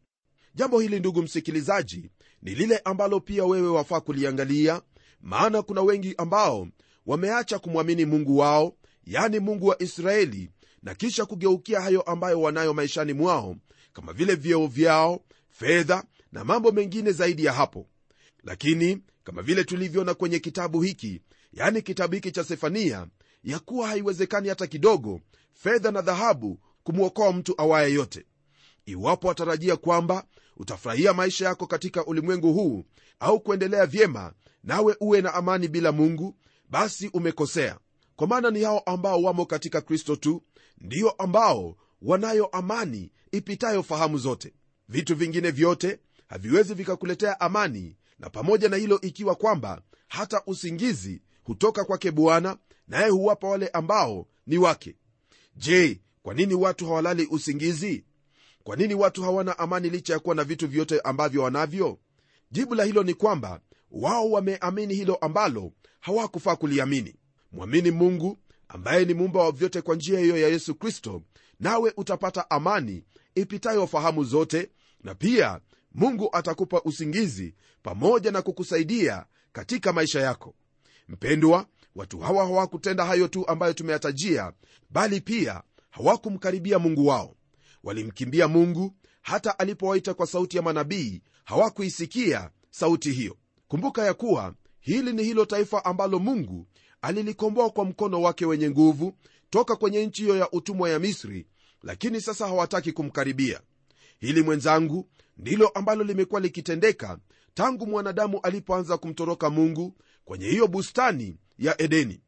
Jambo 0.55 0.79
hili 0.79 0.99
ndugu 0.99 1.21
msikilizaji 1.21 2.09
ni 2.41 2.55
lile 2.55 2.77
ambalo 2.77 3.19
pia 3.19 3.45
wewe 3.45 3.67
wafaa 3.69 3.99
kuliangalia 3.99 4.81
maana 5.21 5.61
kuna 5.61 5.81
wengi 5.81 6.15
ambao 6.17 6.67
wameacha 7.05 7.59
kumwamini 7.59 8.05
mungu 8.05 8.37
wao 8.37 8.75
yani 9.05 9.39
mungu 9.39 9.67
wa 9.67 9.81
israeli 9.81 10.49
na 10.83 10.95
kisha 10.95 11.25
kugeukia 11.25 11.81
hayo 11.81 12.01
ambayo 12.01 12.41
wanayo 12.41 12.73
maishani 12.73 13.13
mwao 13.13 13.55
kama 13.93 14.13
vile 14.13 14.35
vyeo 14.35 14.67
vyao 14.67 15.21
fedha 15.49 16.03
na 16.31 16.43
mambo 16.45 16.71
mengine 16.71 17.11
zaidi 17.11 17.45
ya 17.45 17.53
hapo. 17.53 17.87
Lakini 18.43 19.01
kama 19.23 19.41
vile 19.41 19.63
tulivyoona 19.63 20.13
kwenye 20.13 20.39
kitabu 20.39 20.81
hiki 20.81 21.21
yani 21.53 21.81
kitabu 21.81 22.15
hiki 22.15 22.31
cha 22.31 22.43
sefania 22.43 23.07
ya 23.43 23.59
kuwa 23.59 23.87
haiwezekani 23.87 24.49
hata 24.49 24.67
kidogo 24.67 25.21
fedha 25.53 25.91
na 25.91 26.01
dhahabu 26.01 26.59
kumwokoa 26.83 27.33
mtu 27.33 27.53
awaye 27.57 27.93
yote. 27.93 28.25
Iwapo 28.85 29.27
watarajia 29.27 29.75
kwamba 29.75 30.25
utafurahia 30.57 31.13
maisha 31.13 31.45
yako 31.45 31.67
katika 31.67 32.05
ulimwengu 32.05 32.53
huu 32.53 32.83
au 33.19 33.39
kuendelea 33.39 33.85
vyema 33.85 34.33
nawe 34.63 34.95
uwe 34.99 35.21
na 35.21 35.33
amani 35.33 35.67
bila 35.67 35.91
mungu 35.91 36.35
basi 36.69 37.07
umekosea 37.13 37.79
kwa 38.21 38.27
maana 38.27 38.51
ni 38.51 38.63
hao 38.63 38.79
ambao 38.79 39.21
wamo 39.23 39.45
katika 39.45 39.81
kristo 39.81 40.15
tu 40.15 40.43
ndiyo 40.77 41.09
ambao 41.09 41.77
wanayo 42.01 42.45
amani 42.45 43.11
ipitayo 43.31 43.83
fahamu 43.83 44.17
zote. 44.17 44.53
Vitu 44.89 45.15
vingine 45.15 45.51
vyote 45.51 45.99
haviwezi 46.27 46.73
vikakuletea 46.73 47.39
amani 47.39 47.95
na 48.19 48.29
pamoja 48.29 48.69
na 48.69 48.77
hilo 48.77 49.01
ikiwa 49.01 49.35
kwamba 49.35 49.81
hata 50.07 50.41
usingizi 50.47 51.21
hutoka 51.43 51.83
kwake 51.85 52.11
bwana 52.11 52.57
naye 52.87 53.09
huwapa 53.09 53.47
wale 53.47 53.67
ambao 53.67 54.27
ni 54.47 54.57
wake. 54.57 54.95
Je 55.55 56.01
kwa 56.23 56.33
nini 56.33 56.53
watu 56.53 56.85
hawalali 56.85 57.27
usingizi? 57.31 58.03
Kwa 58.63 58.75
nini 58.75 58.93
watu 58.93 59.23
hawana 59.23 59.59
amani 59.59 59.89
licha 59.89 60.13
ya 60.13 60.19
kuwa 60.19 60.35
na 60.35 60.43
vitu 60.43 60.67
vyote 60.67 60.99
ambavyo 60.99 61.43
wanavyo? 61.43 61.99
Jibu 62.51 62.75
la 62.75 62.83
hilo 62.83 63.03
ni 63.03 63.13
kwamba 63.13 63.61
wao 63.91 64.31
wameamini 64.31 64.93
hilo 64.93 65.15
ambalo 65.15 65.71
hawakufaa 65.99 66.55
kuliamini 66.55 67.15
mwamini 67.51 67.91
mungu 67.91 68.37
ambaye 68.67 69.05
ni 69.05 69.13
muumba 69.13 69.43
wa 69.43 69.51
vyote 69.51 69.81
kwa 69.81 69.95
njia 69.95 70.19
hiyo 70.19 70.37
ya 70.37 70.47
yesu 70.47 70.75
kristo 70.75 71.21
nawe 71.59 71.93
utapata 71.97 72.49
amani 72.49 73.03
ipitayo 73.35 73.87
fahamu 73.87 74.23
zote 74.23 74.69
na 75.03 75.15
pia 75.15 75.59
mungu 75.93 76.29
atakupa 76.33 76.81
usingizi 76.81 77.55
pamoja 77.83 78.31
na 78.31 78.41
kukusaidia 78.41 79.25
katika 79.51 79.93
maisha 79.93 80.21
yako. 80.21 80.55
Mpendwa 81.07 81.65
watu 81.95 82.19
hawa 82.19 82.45
hawakutenda 82.45 83.05
hayo 83.05 83.27
tu 83.27 83.47
ambayo 83.47 83.73
tumeyatajia 83.73 84.53
bali 84.89 85.21
pia 85.21 85.61
hawakumkaribia 85.89 86.79
mungu 86.79 87.07
wao. 87.07 87.35
Walimkimbia 87.83 88.47
mungu 88.47 88.93
hata 89.21 89.59
alipowaita 89.59 90.13
kwa 90.13 90.27
sauti 90.27 90.57
ya 90.57 90.63
manabii 90.63 91.21
hawakuisikia 91.45 92.49
sauti 92.69 93.11
hiyo. 93.11 93.37
Kumbuka 93.67 94.05
ya 94.05 94.13
kuwa 94.13 94.53
hili 94.79 95.13
ni 95.13 95.23
hilo 95.23 95.45
taifa 95.45 95.85
ambalo 95.85 96.19
mungu 96.19 96.67
alilikomboa 97.01 97.69
kwa 97.69 97.85
mkono 97.85 98.21
wake 98.21 98.45
wenye 98.45 98.69
nguvu 98.69 99.13
toka 99.49 99.75
kwenye 99.75 100.05
nchi 100.05 100.21
hiyo 100.21 100.37
ya 100.37 100.51
utumwa 100.51 100.89
ya 100.89 100.99
misri 100.99 101.47
lakini 101.83 102.21
sasa 102.21 102.47
hawataki 102.47 102.91
kumkaribia. 102.91 103.61
Hili 104.19 104.41
mwenzangu 104.41 105.09
ndilo 105.37 105.67
ambalo 105.67 106.03
limekuwa 106.03 106.41
likitendeka 106.41 107.17
tangu 107.53 107.87
mwanadamu 107.87 108.39
alipoanza 108.43 108.97
kumtoroka 108.97 109.49
mungu 109.49 109.93
kwenye 110.25 110.47
hiyo 110.47 110.67
bustani 110.67 111.37
ya 111.57 111.81
edeni. 111.81 112.21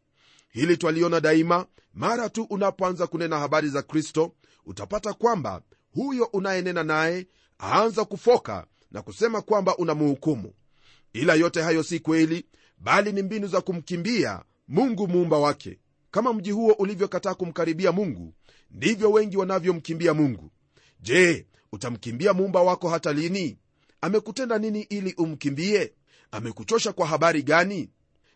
Hili 0.49 0.77
twaliona 0.77 1.19
daima 1.19 1.65
mara 1.93 2.29
tu 2.29 2.43
unapoanza 2.49 3.07
kunena 3.07 3.39
habari 3.39 3.69
za 3.69 3.81
kristo. 3.81 4.31
Utapata 4.65 5.13
kwamba 5.13 5.61
huyo 5.93 6.25
unayenena 6.25 6.83
naye 6.83 7.27
aanza 7.59 8.05
kufoka 8.05 8.67
na 8.91 9.01
kusema 9.01 9.41
kwamba 9.41 9.77
unamhukumu 9.77 10.53
ila 11.13 11.33
yote 11.33 11.61
hayo 11.61 11.83
si 11.83 11.99
kweli 11.99 12.45
bali 12.77 13.11
ni 13.11 13.21
mbinu 13.21 13.47
za 13.47 13.61
kumkimbia 13.61 14.43
mungu 14.67 15.07
muumba 15.07 15.37
wake. 15.37 15.79
Kama 16.11 16.33
mji 16.33 16.51
huo 16.51 16.73
ulivyokataa 16.73 17.33
kumkaribia 17.33 17.91
mungu 17.91 18.33
ndivyo 18.71 19.11
wengi 19.11 19.37
wanavyomkimbia 19.37 20.13
mungu. 20.13 20.51
Je 20.99 21.47
utamkimbia 21.71 22.33
muumba 22.33 22.61
wako 22.61 22.89
hata 22.89 23.13
lini? 23.13 23.57
Amekutenda 24.01 24.57
nini 24.57 24.81
ili 24.81 25.13
umkimbie? 25.17 25.93
Amekuchosha 26.31 26.93
kwa 26.93 27.07
habari 27.07 27.43
gani? 27.43 27.89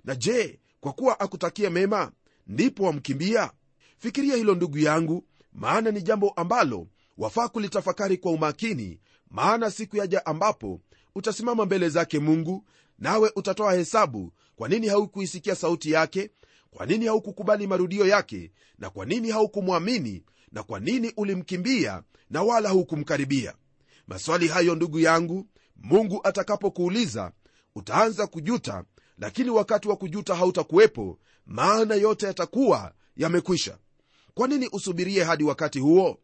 Na 0.04 0.16
je 0.16 0.60
kwa 0.80 0.94
kuwa 0.94 1.20
akutakie 1.20 1.70
mema 1.70 2.12
ndipo 2.48 2.84
wamkimbia? 2.84 3.52
Fikiria 3.98 4.36
hilo 4.36 4.56
ndugu 4.56 4.78
yangu 4.78 5.24
maana 5.54 5.92
ni 5.92 6.02
jambo 6.02 6.30
ambalo 6.30 6.88
wafaa 7.18 7.48
kulitafakari 7.48 8.18
kwa 8.18 8.32
umakini 8.32 9.00
maana 9.30 9.72
siku 9.72 9.98
yaja 9.98 10.26
ambapo 10.26 10.82
utasimama 11.16 11.66
mbele 11.66 11.90
zake 11.90 12.20
mungu 12.20 12.66
nawe 13.00 13.32
utatoa 13.36 13.74
hesabu 13.74 14.34
kwa 14.56 14.70
nini 14.70 14.88
haukuisikia 14.88 15.56
sauti 15.56 15.92
yake 15.92 16.30
kwa 16.70 16.86
nini 16.86 17.06
haukukubali 17.06 17.68
marudio 17.68 18.08
yake 18.08 18.51
na 18.80 18.89
kwa 18.89 19.06
nini 19.06 19.30
haukumwamini 19.32 20.24
na 20.51 20.63
kwa 20.63 20.80
nini 20.80 21.13
ulimkimbia 21.18 22.04
na 22.30 22.44
wala 22.44 22.70
hukumkaribia. 22.70 23.54
Maswali 24.08 24.48
hayo 24.48 24.75
ndugu 24.75 25.00
yangu 25.00 25.48
mungu 25.75 26.22
atakapokuuliza 26.24 27.32
utaanza 27.75 28.27
kujuta 28.27 28.84
lakini 29.18 29.50
wakati 29.50 29.88
wa 29.88 29.96
kujuta 29.96 30.36
hautakuwepo 30.36 31.20
maana 31.46 31.96
yote 31.96 32.25
yatakuwa 32.25 32.94
yamekwisha. 33.16 33.77
Kwa 34.34 34.48
nini 34.48 34.70
usubirie 34.72 35.24
hadi 35.24 35.44
wakati 35.44 35.80
huo? 35.80 36.20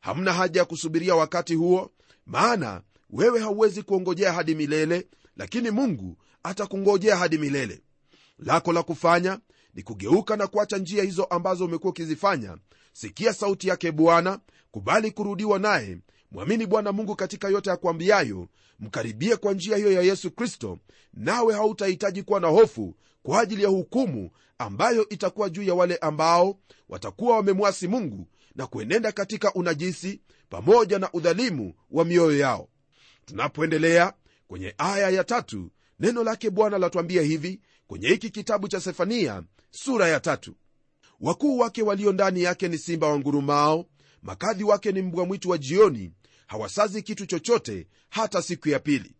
Hamna 0.00 0.32
haja 0.32 0.60
ya 0.60 0.64
kusubiria 0.64 1.14
wakati 1.14 1.54
huo 1.54 1.90
maana 2.26 2.82
wewe 3.10 3.40
hauwezi 3.40 3.82
kuongojea 3.82 4.32
hadi 4.32 4.54
milele 4.54 5.06
lakini 5.36 5.70
mungu 5.70 6.16
atakungojea 6.42 7.16
hadi 7.16 7.38
milele. 7.38 7.82
Lako 8.38 8.72
la 8.72 8.82
kufanya 8.82 9.38
ni 9.74 9.82
kugeuka 9.82 10.36
na 10.36 10.46
kuacha 10.46 10.78
njia 10.78 11.02
hizo 11.04 11.24
ambazo 11.24 11.64
umekuwa 11.64 11.90
ukizifanya. 11.90 12.58
Sikia 12.92 13.32
sauti 13.32 13.68
yake 13.68 13.92
bwana 13.92 14.40
kubali 14.70 15.10
kurudiwa 15.10 15.58
naye. 15.58 15.98
Mwamini 16.30 16.66
bwana 16.66 16.92
mungu 16.92 17.16
katika 17.16 17.48
yote 17.48 17.70
yakwambiayo 17.70 18.48
mkaribie 18.80 19.36
kwa 19.36 19.52
njia 19.52 19.76
hiyo 19.76 19.92
ya 19.92 20.02
yesu 20.02 20.30
kristo 20.30 20.78
nawe 21.14 21.54
hautahitaji 21.54 22.22
kuwa 22.22 22.40
na 22.40 22.48
hofu 22.48 22.94
kwa 23.22 23.40
ajili 23.40 23.62
ya 23.62 23.68
hukumu 23.68 24.30
ambayo 24.58 25.08
itakuwa 25.08 25.50
juu 25.50 25.62
ya 25.62 25.74
wale 25.74 25.96
ambao 25.96 26.58
watakuwa 26.88 27.36
wamemwasi 27.36 27.88
mungu 27.88 28.26
na 28.54 28.66
kuenenda 28.66 29.12
katika 29.12 29.54
unajisi 29.54 30.20
pamoja 30.48 30.98
na 30.98 31.12
udhalimu 31.12 31.74
wa 31.90 32.04
mioyo 32.04 32.38
yao. 32.38 32.68
Tunapoendelea 33.26 34.12
kwenye 34.50 34.74
aya 34.78 35.10
ya 35.10 35.24
tatu 35.24 35.70
neno 36.00 36.24
lake 36.24 36.50
bwana 36.50 36.78
latwambia 36.78 37.22
hivi 37.22 37.60
kwenye 37.86 38.08
hiki 38.08 38.30
kitabu 38.30 38.68
cha 38.68 38.80
sefania 38.80 39.42
sura 39.70 40.08
ya 40.08 40.20
tatu. 40.20 40.54
Wakuu 41.20 41.58
wake 41.58 41.82
walio 41.82 42.12
ndani 42.12 42.42
yake 42.42 42.68
ni 42.68 42.78
simba 42.78 43.06
wa 43.08 43.18
ngurumao 43.18 43.86
makadhi 44.22 44.64
wake 44.64 44.92
ni 44.92 45.02
mbwa 45.02 45.26
mwitu 45.26 45.50
wa 45.50 45.58
jioni 45.58 46.12
hawasazi 46.46 47.02
kitu 47.02 47.26
chochote 47.26 47.86
hata 48.08 48.42
siku 48.42 48.68
ya 48.68 48.78
pili. 48.78 49.14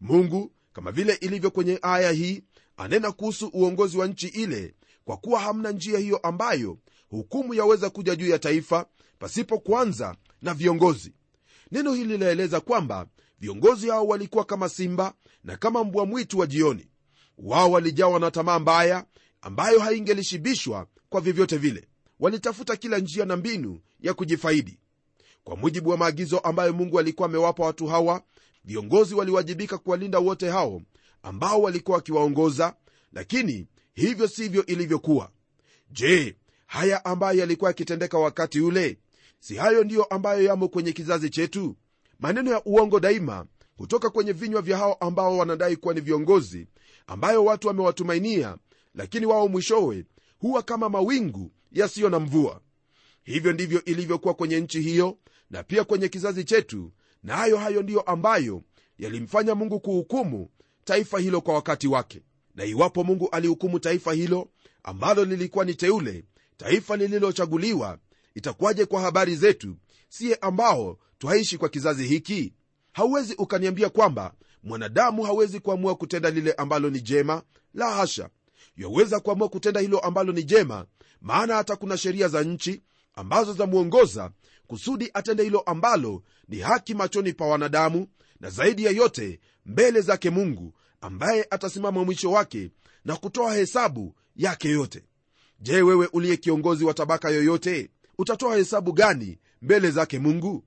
Mungu 0.00 0.52
kama 0.72 0.92
vile 0.92 1.14
ilivyo 1.14 1.50
kwenye 1.50 1.78
aya 1.82 2.10
hii 2.12 2.42
anena 2.76 3.12
kuhusu 3.12 3.50
uongozi 3.52 3.98
wa 3.98 4.06
nchi 4.06 4.28
ile 4.28 4.74
kwa 5.04 5.16
kuwa 5.16 5.40
hamna 5.40 5.70
njia 5.72 5.98
hiyo 5.98 6.16
ambayo 6.16 6.78
hukumu 7.08 7.54
yaweza 7.54 7.90
kuja 7.90 8.16
juu 8.16 8.28
ya 8.28 8.38
taifa 8.38 8.86
pasipo 9.18 9.58
kwanza 9.58 10.16
na 10.42 10.54
viongozi. 10.54 11.12
Neno 11.72 11.92
hili 11.94 12.18
laeleza 12.18 12.60
kwamba 12.60 13.06
viongozi 13.40 13.88
hao 13.88 14.06
walikuwa 14.06 14.44
kama 14.44 14.68
simba 14.68 15.14
na 15.44 15.56
kama 15.56 15.84
mbwa 15.84 16.06
mwitu 16.06 16.38
wa 16.38 16.46
jioni. 16.46 16.88
Wao 17.38 17.70
walijawa 17.70 18.20
na 18.20 18.30
tamaa 18.30 18.58
mbaya 18.58 19.04
ambayo 19.40 19.80
haingelishibishwa 19.80 20.86
kwa 21.08 21.20
vyovyote 21.20 21.56
vile. 21.56 21.88
Walitafuta 22.20 22.76
kila 22.76 22.98
njia 22.98 23.24
na 23.24 23.36
mbinu 23.36 23.80
ya 24.00 24.14
kujifaidi. 24.14 24.78
Kwa 25.44 25.56
mujibu 25.56 25.90
wa 25.90 25.96
maagizo 25.96 26.38
ambayo 26.38 26.72
mungu 26.72 26.98
alikuwa 26.98 27.28
amewapa 27.28 27.64
watu 27.64 27.86
hawa 27.86 28.22
viongozi 28.64 29.14
waliwajibika 29.14 29.78
kuwalinda 29.78 30.18
wote 30.18 30.50
hao 30.50 30.82
ambao 31.22 31.62
walikuwa 31.62 31.96
wakiwaongoza 31.96 32.74
lakini 33.12 33.66
hivyo 33.94 34.28
sivyo 34.28 34.66
ilivyokuwa. 34.66 35.30
Je 35.90 36.36
haya 36.66 37.04
ambayo 37.04 37.38
yalikuwa 37.40 37.70
yakitendeka 37.70 38.18
wakati 38.18 38.60
ule 38.60 38.98
si 39.40 39.56
hayo 39.56 39.84
ndiyo 39.84 40.04
ambayo 40.04 40.42
yamo 40.44 40.68
kwenye 40.68 40.92
kizazi 40.92 41.30
chetu 41.30 41.76
maneno 42.18 42.50
ya 42.50 42.62
uongo 42.64 43.00
daima 43.00 43.46
kutoka 43.76 44.10
kwenye 44.10 44.32
vinywa 44.32 44.62
vya 44.62 44.78
hao 44.78 44.94
ambao 44.94 45.36
wanadai 45.38 45.76
kuwa 45.76 45.94
ni 45.94 46.00
viongozi 46.00 46.66
ambayo 47.06 47.44
watu 47.44 47.68
wamewatumainia 47.68 48.56
lakini 48.94 49.26
wao 49.26 49.48
mwishowe 49.48 50.04
huwa 50.38 50.62
kama 50.62 50.88
mawingu 50.88 51.52
yasiyo 51.72 52.10
na 52.10 52.18
mvua. 52.20 52.60
Hivyo 53.24 53.52
ndivyo 53.52 53.84
ilivyokuwa 53.84 54.34
kwenye 54.34 54.60
nchi 54.60 54.80
hiyo 54.80 55.18
na 55.50 55.62
pia 55.62 55.84
kwenye 55.84 56.08
kizazi 56.08 56.44
chetu 56.44 56.92
na 57.22 57.36
hayo 57.36 57.56
hayo 57.58 57.82
ndiyo 57.82 58.00
ambayo 58.00 58.62
yalimfanya 58.98 59.54
mungu 59.54 59.80
kuhukumu 59.80 60.48
taifa 60.84 61.18
hilo 61.18 61.40
kwa 61.40 61.54
wakati 61.54 61.88
wake. 61.88 62.22
Na 62.54 62.64
iwapo 62.64 63.04
mungu 63.04 63.28
alihukumu 63.30 63.78
taifa 63.80 64.12
hilo 64.12 64.48
ambalo 64.82 65.24
lilikuwa 65.24 65.64
ni 65.64 65.74
teule 65.74 66.24
taifa 66.56 66.96
lililochaguliwa 66.96 67.98
itakuwaje 68.34 68.86
kwa 68.86 69.00
habari 69.00 69.36
zetu 69.36 69.76
siye 70.08 70.34
ambao 70.34 70.98
twaishi 71.18 71.58
kwa 71.58 71.68
kizazi 71.68 72.06
hiki? 72.06 72.52
Hauwezi 72.92 73.34
ukaniambia 73.34 73.88
kwamba 73.88 74.34
mwanadamu 74.62 75.22
hawezi 75.22 75.60
kuamua 75.60 75.94
kutenda 75.94 76.30
lile 76.30 76.52
ambalo 76.52 76.90
ni 76.90 77.00
jema? 77.00 77.42
La 77.74 77.90
hasha! 77.90 78.28
Yaweza 78.76 79.20
kuamua 79.20 79.48
kutenda 79.48 79.80
hilo 79.80 79.98
ambalo 79.98 80.32
ni 80.32 80.42
jema 80.44 80.86
maana 81.20 81.54
hata 81.54 81.76
kuna 81.76 81.96
sheria 81.96 82.28
za 82.28 82.42
nchi 82.42 82.82
ambazo 83.14 83.52
zamwongoza 83.52 84.30
kusudi 84.66 85.10
atende 85.14 85.42
hilo 85.42 85.60
ambalo 85.60 86.22
ni 86.48 86.58
haki 86.58 86.94
machoni 86.94 87.32
pa 87.32 87.44
wanadamu 87.46 88.06
na 88.40 88.50
zaidi 88.50 88.84
ya 88.84 88.90
yote 88.90 89.40
mbele 89.66 90.00
zake 90.00 90.30
mungu 90.30 90.74
ambaye 91.00 91.46
atasimama 91.50 92.04
mwisho 92.04 92.32
wake 92.32 92.70
na 93.04 93.16
kutoa 93.16 93.54
hesabu 93.54 94.14
yake 94.36 94.68
yote. 94.68 95.04
Je 95.60 95.82
wewe 95.82 96.08
uliye 96.12 96.36
kiongozi 96.36 96.84
wa 96.84 96.94
tabaka 96.94 97.30
yoyote 97.30 97.90
utatoa 98.18 98.56
hesabu 98.56 98.92
gani 98.92 99.38
mbele 99.62 99.90
zake 99.90 100.18
mungu 100.18 100.64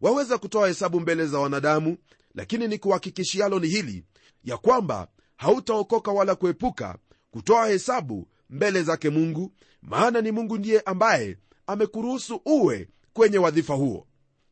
waweza 0.00 0.38
kutoa 0.38 0.68
hesabu 0.68 1.00
mbele 1.00 1.26
za 1.26 1.38
wanadamu 1.38 1.96
lakini 2.34 2.68
ni 2.68 2.78
kuhakikishialo 2.78 3.58
ni 3.58 3.68
hili 3.68 4.04
ya 4.44 4.56
kwamba 4.56 5.08
hautaokoka 5.36 6.12
wala 6.12 6.34
kuepuka 6.34 6.98
kutoa 7.30 7.66
hesabu 7.68 8.28
mbele 8.50 8.82
zake 8.82 9.10
mungu 9.10 9.52
maana 9.82 10.20
ni 10.20 10.30
mungu 10.32 10.58
ndiye 10.58 10.80
ambaye 10.80 11.36
amekuruhusu 11.66 12.40
uwe 12.46 12.88
kwenye 13.12 13.38
wadhifa 13.38 13.74
huo. 13.74 14.06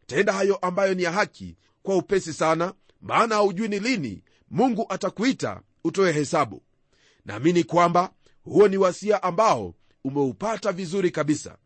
Tenda 0.06 0.32
hayo 0.32 0.56
ambayo 0.56 0.94
ni 0.94 1.02
ya 1.02 1.12
haki 1.12 1.56
kwa 1.82 1.96
upesi 1.96 2.32
sana 2.32 2.74
maana 3.00 3.34
haujui 3.34 3.68
ni 3.68 3.78
lini 3.80 4.22
mungu 4.50 4.86
atakuita 4.88 5.60
utoe 5.84 6.12
hesabu. 6.12 6.62
Naamini 7.24 7.64
kwamba 7.64 8.12
huo 8.42 8.68
ni 8.68 8.76
wasia 8.76 9.22
ambao 9.22 9.74
umeupata 10.04 10.72
vizuri 10.72 11.10
kabisa. 11.10 11.56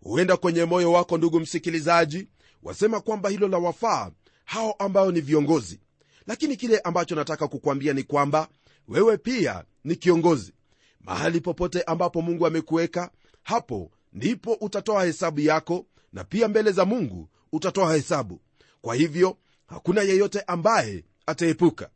Huenda 0.00 0.36
kwenye 0.36 0.64
moyo 0.64 0.92
wako 0.92 1.18
ndugu 1.18 1.40
msikilizaji 1.40 2.28
wasema 2.62 3.00
kwamba 3.00 3.28
hilo 3.28 3.48
la 3.48 3.58
wafaa 3.58 4.10
hao 4.44 4.72
ambao 4.72 5.12
ni 5.12 5.20
viongozi. 5.20 5.80
Lakini 6.26 6.56
kile 6.56 6.78
ambacho 6.78 7.14
nataka 7.14 7.48
kukwambia 7.48 7.92
ni 7.92 8.02
kwamba 8.02 8.48
wewe 8.88 9.16
pia 9.16 9.64
ni 9.84 9.96
kiongozi. 9.96 10.52
Mahali 11.00 11.40
popote 11.40 11.82
ambapo 11.82 12.22
mungu 12.22 12.46
amekuweka 12.46 13.10
hapo 13.42 13.90
ndipo 14.12 14.52
utatoa 14.52 15.04
hesabu 15.04 15.40
yako 15.40 15.86
na 16.12 16.24
pia 16.24 16.48
mbele 16.48 16.72
za 16.72 16.84
mungu 16.84 17.28
utatoa 17.52 17.94
hesabu. 17.94 18.40
Kwa 18.80 18.94
hivyo 18.94 19.36
hakuna 19.66 20.02
yeyote 20.02 20.40
ambaye 20.40 21.04
ataepuka. 21.26 21.90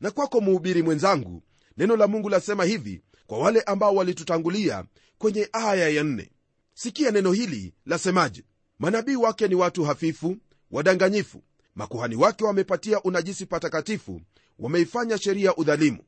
Na 0.00 0.10
kwako 0.10 0.40
muhubiri 0.40 0.82
mwenzangu 0.82 1.42
neno 1.76 1.96
la 1.96 2.06
mungu 2.06 2.28
lasema 2.28 2.64
hivi 2.64 3.02
kwa 3.26 3.38
wale 3.38 3.60
ambao 3.60 3.94
walitutangulia 3.94 4.84
kwenye 5.18 5.48
aya 5.52 5.88
ya 5.88 6.02
nne. 6.02 6.30
Sikia 6.74 7.10
neno 7.10 7.32
hili 7.32 7.74
lasemaje 7.86 8.44
manabii 8.84 9.16
wake 9.16 9.48
ni 9.48 9.54
watu 9.54 9.84
hafifu 9.84 10.36
wadanganyifu. 10.70 11.42
Makuhani 11.74 12.16
wake 12.16 12.44
wamepatia 12.44 13.02
unajisi 13.02 13.46
patakatifu 13.46 14.20
wameifanya 14.58 15.18
sheria 15.18 15.56
udhalimu. 15.56 15.98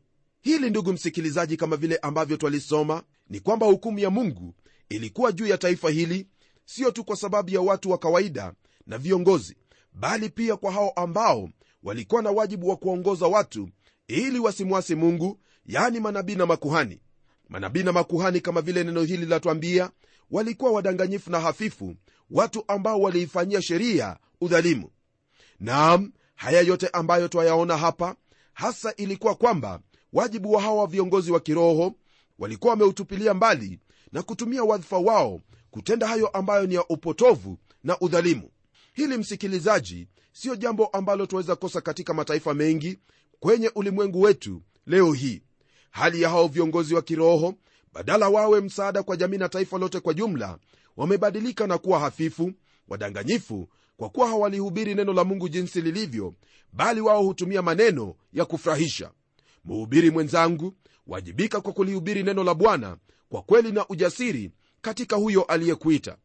Hili 0.41 0.71
ndugu 0.71 0.93
msikilizaji 0.93 1.57
kama 1.57 1.77
vile 1.77 1.97
ambavyo 1.97 2.37
twalisoma 2.37 3.03
ni 3.31 3.41
kwamba 3.41 3.67
hukumu 3.67 3.99
ya 3.99 4.11
mungu 4.11 4.55
ilikuwa 4.89 5.33
juu 5.33 5.47
ya 5.47 5.59
taifa 5.59 5.91
hili 5.91 6.27
sio 6.65 6.91
tu 6.91 7.05
kwa 7.05 7.17
sababu 7.17 7.51
ya 7.51 7.61
watu 7.61 7.91
wa 7.91 7.99
kawaida 7.99 8.53
na 8.87 8.99
viongozi 8.99 9.57
bali 9.93 10.29
pia 10.29 10.57
kwa 10.57 10.73
hao 10.73 10.91
ambao 10.91 11.49
walikuwa 11.83 12.23
na 12.23 12.31
wajibu 12.31 12.69
wa 12.69 12.77
kuwaongoza 12.77 13.27
watu 13.27 13.69
ili 14.09 14.39
wasimwasi 14.39 14.95
mungu 14.95 15.41
yani 15.67 16.01
manabii 16.01 16.35
na 16.35 16.47
makuhani. 16.47 17.01
Manabii 17.49 17.83
na 17.83 17.93
makuhani 17.93 18.41
kama 18.41 18.61
vile 18.61 18.85
neno 18.85 19.03
hili 19.03 19.27
latwambia 19.27 19.91
walikuwa 20.31 20.71
wadanganyifu 20.73 21.31
na 21.31 21.41
hafifu 21.41 21.95
watu 22.31 22.65
ambao 22.69 23.01
waliifanyia 23.01 23.63
sheria 23.63 24.17
udhalimu. 24.41 24.91
Naam 25.61 26.13
haya 26.35 26.61
yote 26.61 26.89
ambayo 26.89 27.29
twayaona 27.29 27.77
hapa 27.77 28.17
hasa 28.53 28.95
ilikuwa 28.95 29.35
kwamba 29.35 29.81
wajibu 30.13 30.53
wa 30.53 30.63
hawa 30.63 30.87
viongozi 30.87 31.33
wa 31.33 31.41
kiroho 31.41 31.95
walikuwa 32.39 32.71
wameutupilia 32.71 33.35
mbali 33.35 33.81
na 34.13 34.23
kutumia 34.23 34.65
wadhifa 34.65 34.99
wao 34.99 35.41
kutenda 35.71 36.07
hayo 36.07 36.27
ambayo 36.29 36.67
ni 36.67 36.75
ya 36.75 36.85
upotovu 36.89 37.59
na 37.85 37.99
udhalimu. 38.01 38.51
Hili 38.93 39.17
msikilizaji 39.17 40.09
siyo 40.33 40.57
jambo 40.57 40.87
ambalo 40.87 41.27
twaweza 41.27 41.57
kosa 41.57 41.81
katika 41.81 42.15
mataifa 42.15 42.55
mengi 42.55 42.99
kwenye 43.41 43.71
ulimwengu 43.75 44.21
wetu 44.21 44.63
leo 44.87 45.13
hii. 45.13 45.43
Hali 45.91 46.23
ya 46.23 46.29
hao 46.31 46.49
viongozi 46.49 46.95
wa 46.95 47.03
kiroho 47.03 47.55
badala 47.93 48.29
wawe 48.29 48.61
msaada 48.61 49.03
kwa 49.03 49.17
jamii 49.17 49.39
na 49.39 49.49
taifa 49.49 49.79
lote 49.79 50.01
kwa 50.01 50.15
jumla 50.15 50.59
wamebadilika 50.97 51.67
na 51.67 51.79
kuwa 51.79 51.99
hafifu 52.01 52.53
wadanganyifu 52.89 53.69
kwa 53.97 54.09
kuwa 54.11 54.29
hawalihubiri 54.29 54.95
neno 54.95 55.13
la 55.13 55.25
mungu 55.25 55.49
jinsi 55.49 55.81
lilivyo 55.81 56.35
bali 56.73 57.01
wao 57.01 57.23
hutumia 57.23 57.63
maneno 57.63 58.15
ya 58.33 58.45
kufurahisha. 58.45 59.11
Mhubiri 59.65 60.11
mwenzangu 60.11 60.73
wajibika 61.07 61.61
kwa 61.61 61.73
kulihubiri 61.73 62.23
neno 62.23 62.45
la 62.45 62.55
bwana 62.55 62.97
kwa 63.29 63.43
kweli 63.43 63.73
na 63.73 63.89
ujasiri 63.89 64.51
katika 64.81 65.17
huyo 65.17 65.43
aliyekuita. 65.43 66.17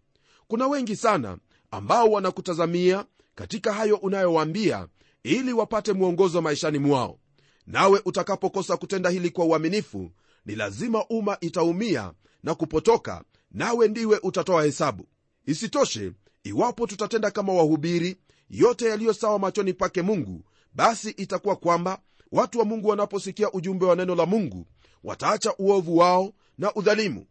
Kuna 0.48 0.68
wengi 0.68 0.96
sana 0.96 1.38
ambao 1.72 2.12
wanakutazamia 2.12 3.06
katika 3.36 3.74
hayo 3.74 3.96
unayowaambia 3.96 4.88
ili 5.24 5.54
wapate 5.54 5.94
mwongozo 5.94 6.42
maishani 6.42 6.80
mwao. 6.80 7.20
Nawe 7.68 8.02
utakapokosa 8.06 8.78
kutenda 8.78 9.10
hili 9.10 9.30
kwa 9.30 9.46
uaminifu 9.46 10.12
ni 10.46 10.56
lazima 10.56 11.06
umma 11.10 11.38
itaumia 11.42 12.14
na 12.44 12.56
kupotoka 12.56 13.24
nawe 13.52 13.88
ndiwe 13.88 14.20
utatoa 14.24 14.64
hesabu. 14.64 15.08
Isitoshe 15.46 16.12
iwapo 16.44 16.88
tutatenda 16.88 17.32
kama 17.32 17.54
wahubiri 17.54 18.18
yote 18.50 18.86
yaliyo 18.86 19.14
sawa 19.14 19.40
machoni 19.40 19.74
pake 19.74 20.02
mungu 20.02 20.44
basi 20.74 21.10
itakuwa 21.10 21.56
kwamba 21.56 22.00
watu 22.32 22.60
wa 22.60 22.66
mungu 22.66 22.88
wanaposikia 22.88 23.52
ujumbe 23.52 23.86
wa 23.86 23.96
neno 23.96 24.16
la 24.16 24.26
mungu 24.26 24.66
wataacha 25.04 25.54
uovu 25.60 25.98
wao 25.98 26.34
na 26.58 26.74
udhalimu. 26.76 27.26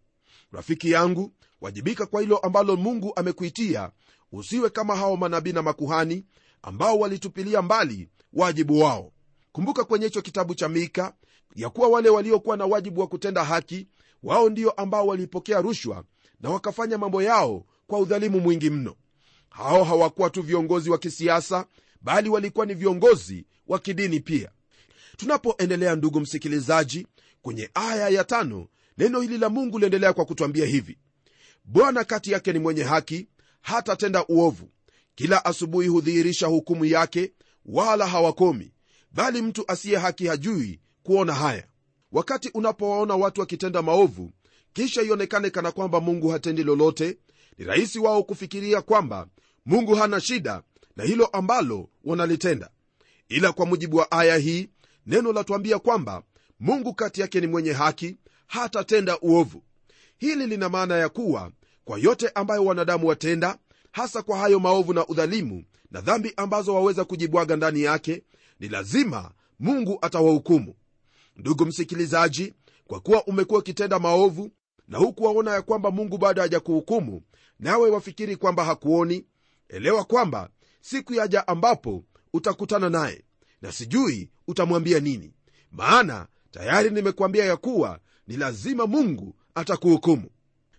Rafiki 0.53 0.91
yangu 0.91 1.33
wajibika 1.61 2.07
kwa 2.07 2.21
hilo 2.21 2.39
ambalo 2.39 2.77
mungu 2.77 3.13
amekuitia 3.17 3.91
usiwe 4.33 4.71
kama 4.71 4.97
hao 4.97 5.17
manabii 5.17 5.53
na 5.53 5.63
makuhani 5.63 6.25
ambao 6.63 6.99
walitupilia 6.99 7.63
mbali 7.63 8.09
wajibu 8.33 8.81
wao. 8.81 9.13
Kumbuka 9.53 9.85
kwenye 9.85 10.05
hicho 10.05 10.23
kitabu 10.23 10.55
cha 10.55 10.69
mika 10.69 11.15
ya 11.57 11.71
kuwa 11.71 11.89
wale 11.89 12.09
waliokuwa 12.09 12.57
na 12.57 12.67
wajibu 12.67 13.01
wa 13.01 13.07
kutenda 13.07 13.45
haki 13.45 13.87
wao 14.23 14.49
ndio 14.51 14.71
ambao 14.71 15.07
walipokea 15.07 15.61
rushwa 15.61 16.05
na 16.41 16.51
wakafanya 16.51 16.99
mambo 16.99 17.23
yao 17.23 17.67
kwa 17.87 17.99
udhalimu 17.99 18.41
mwingi 18.41 18.71
mno. 18.71 18.97
Hao 19.51 19.85
hawakuwa 19.85 20.31
tu 20.31 20.43
viongozi 20.43 20.91
wa 20.91 20.99
kisiasa 20.99 21.67
bali 22.01 22.29
walikuwa 22.29 22.67
ni 22.67 22.75
viongozi 22.75 23.47
wa 23.67 23.79
kidini 23.79 24.21
pia. 24.21 24.51
Tunapoendelea 25.17 25.97
ndugu 25.97 26.21
msikilizaji 26.21 27.07
kwenye 27.43 27.71
aya 27.75 28.09
ya 28.09 28.25
tano 28.25 28.67
neno 28.99 29.21
hili 29.21 29.39
la 29.39 29.49
mungu 29.49 29.79
liendelea 29.79 30.13
kwa 30.13 30.25
kutwambia 30.25 30.67
hivi. 30.67 30.99
Bwana 31.65 32.05
kati 32.05 32.33
yake 32.33 32.53
ni 32.53 32.59
mwenye 32.59 32.83
haki 32.83 33.29
hatatenda 33.61 34.27
uovu. 34.27 34.69
Kila 35.15 35.45
asubuhi 35.45 35.89
hudhihirisha 35.89 36.47
hukumu 36.47 36.85
yake 36.85 37.33
wala 37.67 38.07
hawakomi 38.07 38.73
bali 39.13 39.43
mtu 39.43 39.65
asiye 39.69 39.97
haki 39.99 40.27
hajui 40.27 40.81
kuona 41.03 41.35
haya 41.35 41.67
wakati 42.13 42.49
unapowaona 42.55 43.17
watu 43.17 43.41
wakitenda 43.41 43.83
maovu 43.83 44.31
kisha 44.73 45.03
ionekane 45.03 45.51
kana 45.51 45.73
kwamba 45.73 46.01
mungu 46.01 46.29
hatendi 46.29 46.65
lolote 46.65 47.19
ni 47.59 47.65
rahisi 47.65 47.99
wao 47.99 48.23
kufikiria 48.23 48.83
kwamba 48.83 49.27
mungu 49.67 49.95
hana 49.95 50.21
shida 50.21 50.63
na 50.97 51.05
hilo 51.05 51.27
ambalo 51.27 51.89
wanalitenda. 52.05 52.71
Ila 53.29 53.53
kwa 53.53 53.67
mujibu 53.67 53.97
wa 53.97 54.11
aya 54.11 54.37
hii 54.37 54.69
neno 55.07 55.33
latuambia 55.33 55.79
kwamba 55.79 56.23
mungu 56.61 56.95
kati 56.95 57.21
yake 57.21 57.41
ni 57.41 57.47
mwenye 57.47 57.73
haki 57.73 58.17
hatatenda 58.47 59.19
uovu. 59.21 59.63
Hili 60.19 60.47
lina 60.47 60.69
maana 60.69 60.97
ya 60.97 61.09
kuwa 61.09 61.53
kwa 61.85 61.99
yote 61.99 62.29
ambayo 62.29 62.65
wanadamu 62.65 63.07
watenda 63.07 63.59
hasa 63.93 64.23
kwa 64.23 64.39
hayo 64.39 64.61
maovu 64.61 64.93
na 64.95 65.07
udhalimu 65.07 65.65
na 65.91 66.01
dhambi 66.01 66.33
ambazo 66.37 66.75
waweza 66.75 67.05
kujibwaga 67.05 67.57
ndani 67.57 67.83
yake 67.83 68.23
ni 68.61 68.69
lazima 68.69 69.31
mungu 69.61 69.99
atawahukumu 70.03 70.75
ndugu 71.37 71.67
msikilizaji 71.67 72.55
kwa 72.87 73.01
kuwa 73.01 73.25
umekuwa 73.27 73.61
ukitenda 73.61 73.99
maovu 73.99 74.51
na 74.89 74.99
huku 74.99 75.25
waona 75.25 75.51
ya 75.55 75.63
kwamba 75.63 75.91
mungu 75.91 76.19
bado 76.19 76.43
hajakuhukumu 76.43 77.23
nawe 77.59 77.91
wafikiri 77.91 78.37
kwamba 78.37 78.65
hakuoni 78.65 79.27
elewa 79.69 80.05
kwamba 80.05 80.51
siku 80.81 81.15
yaja 81.15 81.49
ambapo 81.49 82.05
utakutana 82.33 82.91
naye 82.91 83.25
na 83.63 83.73
sijui 83.73 84.31
utamwambia 84.49 85.01
nini. 85.01 85.35
Maana 85.71 86.27
tayari 86.51 86.91
nimekuambia 86.91 87.45
ya 87.45 87.57
kuwa 87.57 88.01
ni 88.27 88.37
lazima 88.37 88.87
mungu 88.87 89.35
atakuhukumu. 89.55 90.31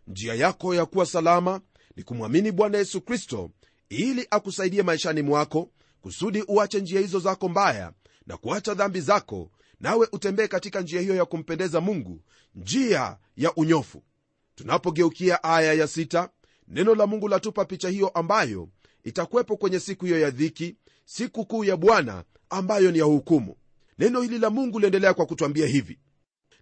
Njia 0.08 0.34
yako 0.34 0.76
ya 0.76 0.86
kuwa 0.86 1.06
salama 1.06 1.62
ni 1.96 2.04
kumwamini 2.04 2.52
bwana 2.52 2.78
yesu 2.78 3.02
kristo 3.02 3.52
ili 3.90 4.28
akusaidie 4.32 4.84
maishani 4.84 5.22
mwako 5.22 5.70
kusudi 6.02 6.44
uache 6.48 6.80
njia 6.82 7.00
hizo 7.02 7.20
zako 7.20 7.50
mbaya 7.50 7.94
na 8.28 8.38
kuacha 8.38 8.74
dhambi 8.74 9.02
zako 9.02 9.52
nawe 9.82 10.08
utembee 10.12 10.48
katika 10.48 10.82
njia 10.82 11.02
hiyo 11.02 11.16
ya 11.16 11.26
kumpendeza 11.26 11.82
mungu 11.82 12.22
njia 12.56 13.18
ya 13.38 13.54
unyofu. 13.56 14.04
Tunapogeukia 14.56 15.44
aya 15.44 15.74
ya 15.74 15.88
sita, 15.88 16.30
neno 16.68 16.96
la 16.96 17.08
mungu 17.08 17.28
latupa 17.28 17.66
picha 17.66 17.90
hiyo 17.90 18.08
ambayo 18.10 18.70
itakuwepo 19.04 19.58
kwenye 19.58 19.80
siku 19.80 20.06
hiyo 20.06 20.20
ya 20.20 20.30
dhiki 20.30 20.76
siku 21.06 21.46
kuu 21.46 21.64
ya 21.64 21.78
bwana 21.78 22.24
ambayo 22.50 22.92
ni 22.92 22.98
ya 23.00 23.04
hukumu. 23.06 23.56
Neno 24.00 24.22
hili 24.22 24.40
la 24.40 24.50
mungu 24.50 24.80
liendelea 24.80 25.14
kwa 25.14 25.26
kutwambia 25.26 25.68
hivi. 25.68 26.00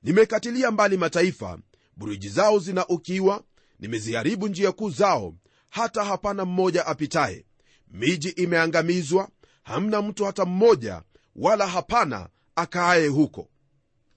Nimekatilia 0.03 0.71
mbali 0.71 0.97
mataifa 0.97 1.59
buriji 1.97 2.29
zao 2.29 2.59
zina 2.59 2.87
ukiwa 2.87 3.43
nimeziharibu 3.79 4.47
njia 4.47 4.71
kuu 4.71 4.89
zao 4.89 5.35
hata 5.69 6.03
hapana 6.03 6.45
mmoja 6.45 6.85
apitaye. 6.87 7.45
Miji 7.91 8.29
imeangamizwa 8.29 9.29
hamna 9.63 10.01
mtu 10.01 10.25
hata 10.25 10.45
mmoja 10.45 11.01
wala 11.35 11.67
hapana 11.67 12.29
akaaye 12.59 13.07
huko. 13.07 13.49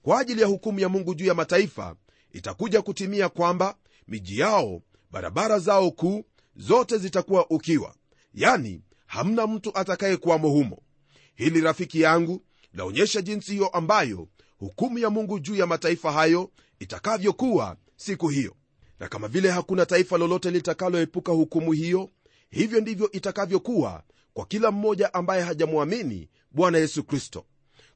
Kwa 0.01 0.19
ajili 0.19 0.41
ya 0.41 0.47
hukumu 0.47 0.79
ya 0.79 0.89
mungu 0.89 1.15
juu 1.15 1.25
ya 1.25 1.33
mataifa 1.33 1.95
itakuja 2.31 2.81
kutimia 2.81 3.29
kwamba 3.29 3.75
miji 4.07 4.39
yao 4.39 4.81
barabara 5.11 5.59
zao 5.59 5.91
kuu 5.91 6.23
zote 6.55 6.97
zitakuwa 6.97 7.49
ukiwa. 7.49 7.95
Yani 8.33 8.81
hamna 9.05 9.47
mtu 9.47 9.77
atakayekuwamo 9.77 10.49
humo. 10.49 10.79
Hili 11.35 11.61
rafiki 11.61 12.01
yangu 12.01 12.41
laonyesha 12.73 13.21
jinsi 13.21 13.51
hiyo 13.51 13.67
ambayo 13.67 14.27
hukumu 14.57 14.99
ya 14.99 15.09
mungu 15.09 15.39
juu 15.39 15.55
ya 15.55 15.67
mataifa 15.67 16.11
hayo 16.11 16.51
itakavyokuwa 16.79 17.77
siku 17.95 18.27
hiyo. 18.27 18.55
Na 18.99 19.07
kama 19.07 19.27
vile 19.27 19.49
hakuna 19.49 19.85
taifa 19.85 20.17
lolote 20.17 20.51
litakaloepuka 20.51 21.31
hukumu 21.31 21.71
hiyo 21.71 22.09
hivyo 22.49 22.79
ndivyo 22.81 23.11
itakavyokuwa 23.11 24.03
kwa 24.33 24.45
kila 24.45 24.71
mmoja 24.71 25.13
ambaye 25.13 25.41
hajamwamini 25.43 26.29
bwana 26.51 26.77
yesu 26.77 27.03
kristo 27.03 27.45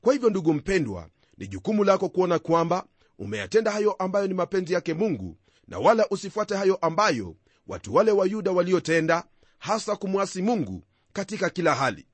kwa 0.02 0.14
hivyo 0.14 0.30
ndugu 0.30 0.54
mpendwa 0.54 1.10
ni 1.38 1.48
jukumu 1.48 1.84
lako 1.84 2.10
kuona 2.10 2.40
kwamba 2.40 2.86
umeyatenda 3.20 3.72
hayo 3.72 3.92
ambayo 3.92 4.28
ni 4.28 4.34
mapenzi 4.34 4.74
yake 4.74 4.94
mungu 4.94 5.38
na 5.68 5.80
wala 5.80 6.10
usifuate 6.10 6.56
hayo 6.56 6.76
ambayo 6.76 7.36
watu 7.68 7.96
wale 7.96 8.12
wa 8.12 8.26
yuda 8.26 8.52
waliotenda 8.52 9.24
hasa 9.60 9.96
kumwasi 9.96 10.42
mungu 10.42 10.84
katika 11.14 11.50
kila 11.50 11.76
hali. 11.76 12.08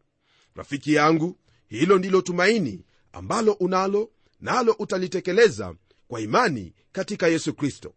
Rafiki 0.55 0.93
yangu 0.93 1.37
hilo 1.67 1.97
ndilo 1.97 2.21
tumaini 2.21 2.85
ambalo 3.11 3.51
unalo 3.53 4.11
nalo 4.41 4.75
utalitekeleza 4.79 5.75
kwa 6.07 6.21
imani 6.21 6.73
katika 6.91 7.27
yesu 7.27 7.53
kristo. 7.53 7.93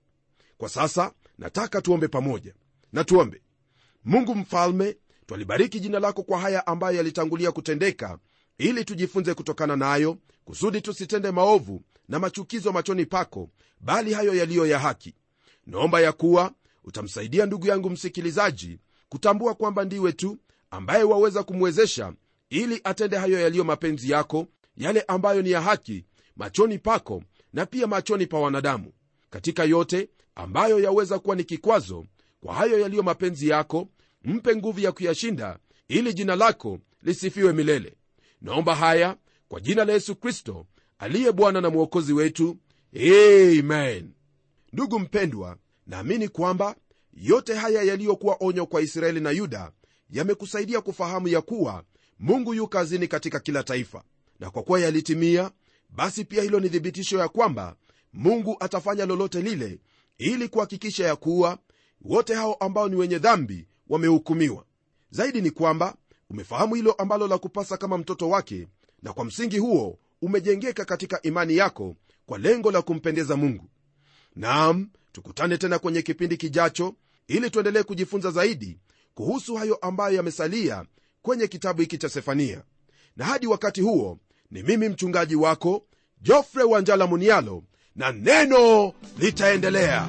Kwa 0.59 0.68
sasa 0.68 1.12
nataka 1.38 1.83
tuombe 1.83 2.09
pamoja. 2.09 2.55
Na 2.92 3.05
tuombe. 3.05 3.42
Mungu 4.05 4.35
mfalme 4.35 4.96
twalibariki 5.27 5.81
jina 5.81 5.99
lako 6.01 6.22
kwa 6.22 6.38
haya 6.40 6.66
ambayo 6.66 6.96
yalitangulia 6.96 7.53
kutendeka 7.53 8.18
ili 8.59 8.85
tujifunze 8.85 9.35
kutokana 9.35 9.77
nayo 9.77 10.16
kusudi 10.45 10.81
tusitende 10.81 11.31
maovu 11.31 11.83
na 12.09 12.19
machukizo 12.19 12.73
machoni 12.73 13.07
pako 13.07 13.51
bali 13.81 14.12
hayo 14.12 14.35
yaliyo 14.35 14.66
ya 14.66 14.79
haki. 14.79 15.14
Naomba 15.66 16.01
ya 16.01 16.12
kuwa 16.12 16.53
utamsaidia 16.85 17.47
ndugu 17.47 17.66
yangu 17.66 17.90
msikilizaji 17.90 18.79
kutambua 19.09 19.55
kwamba 19.55 19.85
ndiwe 19.85 20.12
tu 20.12 20.38
ambaye 20.71 21.03
waweza 21.03 21.42
kumwezesha 21.42 22.12
ili 22.51 22.81
atende 22.85 23.16
hayo 23.16 23.40
yaliyo 23.40 23.64
mapenzi 23.64 24.11
yako 24.11 24.47
yale 24.77 25.01
ambayo 25.09 25.42
ni 25.42 25.51
ya 25.51 25.61
haki 25.61 26.05
machoni 26.37 26.79
pako 26.79 27.23
na 27.53 27.66
pia 27.66 27.87
machoni 27.87 28.27
pa 28.27 28.38
wanadamu. 28.38 28.92
Katika 29.31 29.64
yote 29.64 30.09
ambayo 30.35 30.81
yaweza 30.81 31.19
kuwa 31.19 31.37
ni 31.37 31.45
kikwazo 31.45 32.07
kwa 32.40 32.55
hayo 32.55 32.79
yaliyo 32.81 33.03
mapenzi 33.03 33.49
yako 33.49 33.88
mpe 34.25 34.57
nguvu 34.57 34.81
ya 34.81 34.92
kuyashinda 34.92 35.59
ili 35.88 36.14
jina 36.14 36.37
lako 36.37 36.79
lisifiwe 37.03 37.53
milele 37.53 37.95
naomba 38.42 38.75
haya 38.75 39.16
kwa 39.49 39.61
jina 39.61 39.85
la 39.85 39.92
yesu 39.92 40.16
kristo 40.16 40.66
aliye 40.99 41.33
bwana 41.33 41.61
na 41.61 41.70
mwokozi 41.70 42.12
wetu. 42.12 42.57
Amen. 42.96 44.11
Ndugu 44.72 44.99
mpendwa 44.99 45.57
naamini 45.87 46.29
kwamba 46.29 46.77
yote 47.12 47.55
haya 47.55 47.83
yaliyokuwa 47.83 48.37
onyo 48.40 48.66
kwa 48.66 48.81
israeli 48.83 49.20
na 49.20 49.31
yuda 49.31 49.72
yamekusaidia 50.11 50.81
kufahamu 50.81 51.29
ya 51.29 51.40
kuwa 51.40 51.85
mungu 52.18 52.55
yu 52.55 52.68
kazini 52.68 53.09
katika 53.09 53.40
kila 53.40 53.62
taifa. 53.62 54.05
Na 54.40 54.51
kwa 54.51 54.62
kuwa 54.62 54.81
yalitimia 54.81 55.51
basi 55.90 56.25
pia 56.25 56.42
hilo 56.42 56.61
ni 56.61 56.68
thibitisho 56.70 57.18
ya 57.18 57.29
kwamba 57.29 57.77
mungu 58.12 58.57
atafanya 58.61 59.07
lolote 59.07 59.40
lile 59.42 59.79
ili 60.18 60.49
kuhakikisha 60.49 61.07
ya 61.07 61.16
kuwa 61.16 61.59
wote 62.01 62.35
hao 62.35 62.55
ambao 62.55 62.88
ni 62.88 62.96
wenye 62.96 63.18
dhambi 63.18 63.66
wamehukumiwa. 63.88 64.64
Zaidi 65.11 65.40
ni 65.42 65.51
kwamba 65.51 65.96
umefahamu 66.31 66.75
hilo 66.75 66.93
ambalo 66.93 67.27
la 67.27 67.39
kupasa 67.39 67.77
kama 67.77 67.99
mtoto 67.99 68.29
wake 68.29 68.69
na 69.03 69.12
kwa 69.12 69.25
msingi 69.25 69.59
huo 69.59 69.99
umejengeka 70.23 70.85
katika 70.85 71.23
imani 71.23 71.57
yako 71.57 71.97
kwa 72.27 72.39
lengo 72.39 72.71
la 72.71 72.83
kumpendeza 72.83 73.37
mungu. 73.37 73.65
Nam 74.37 74.89
tukutane 75.12 75.59
tena 75.59 75.79
kwenye 75.79 76.03
kipindi 76.03 76.37
kijacho 76.37 76.95
ili 77.29 77.51
tuendelee 77.51 77.83
kujifunza 77.83 78.31
zaidi 78.31 78.79
kuhusu 79.15 79.55
hayo 79.55 79.75
ambayo 79.77 80.17
yamesalia 80.17 80.85
kwenye 81.23 81.47
kitabu 81.47 81.81
hiki 81.81 81.99
cha 81.99 82.09
sefania. 82.09 82.62
Na 83.17 83.25
hadi 83.25 83.47
wakati 83.47 83.81
huo 83.81 84.19
ni 84.51 84.62
mimi 84.62 84.89
mchungaji 84.89 85.37
wako 85.37 85.87
jofre 86.23 86.62
wanjala 86.62 87.07
munialo 87.07 87.62
na 87.97 88.12
neno 88.12 88.93
litaendelea 89.19 90.09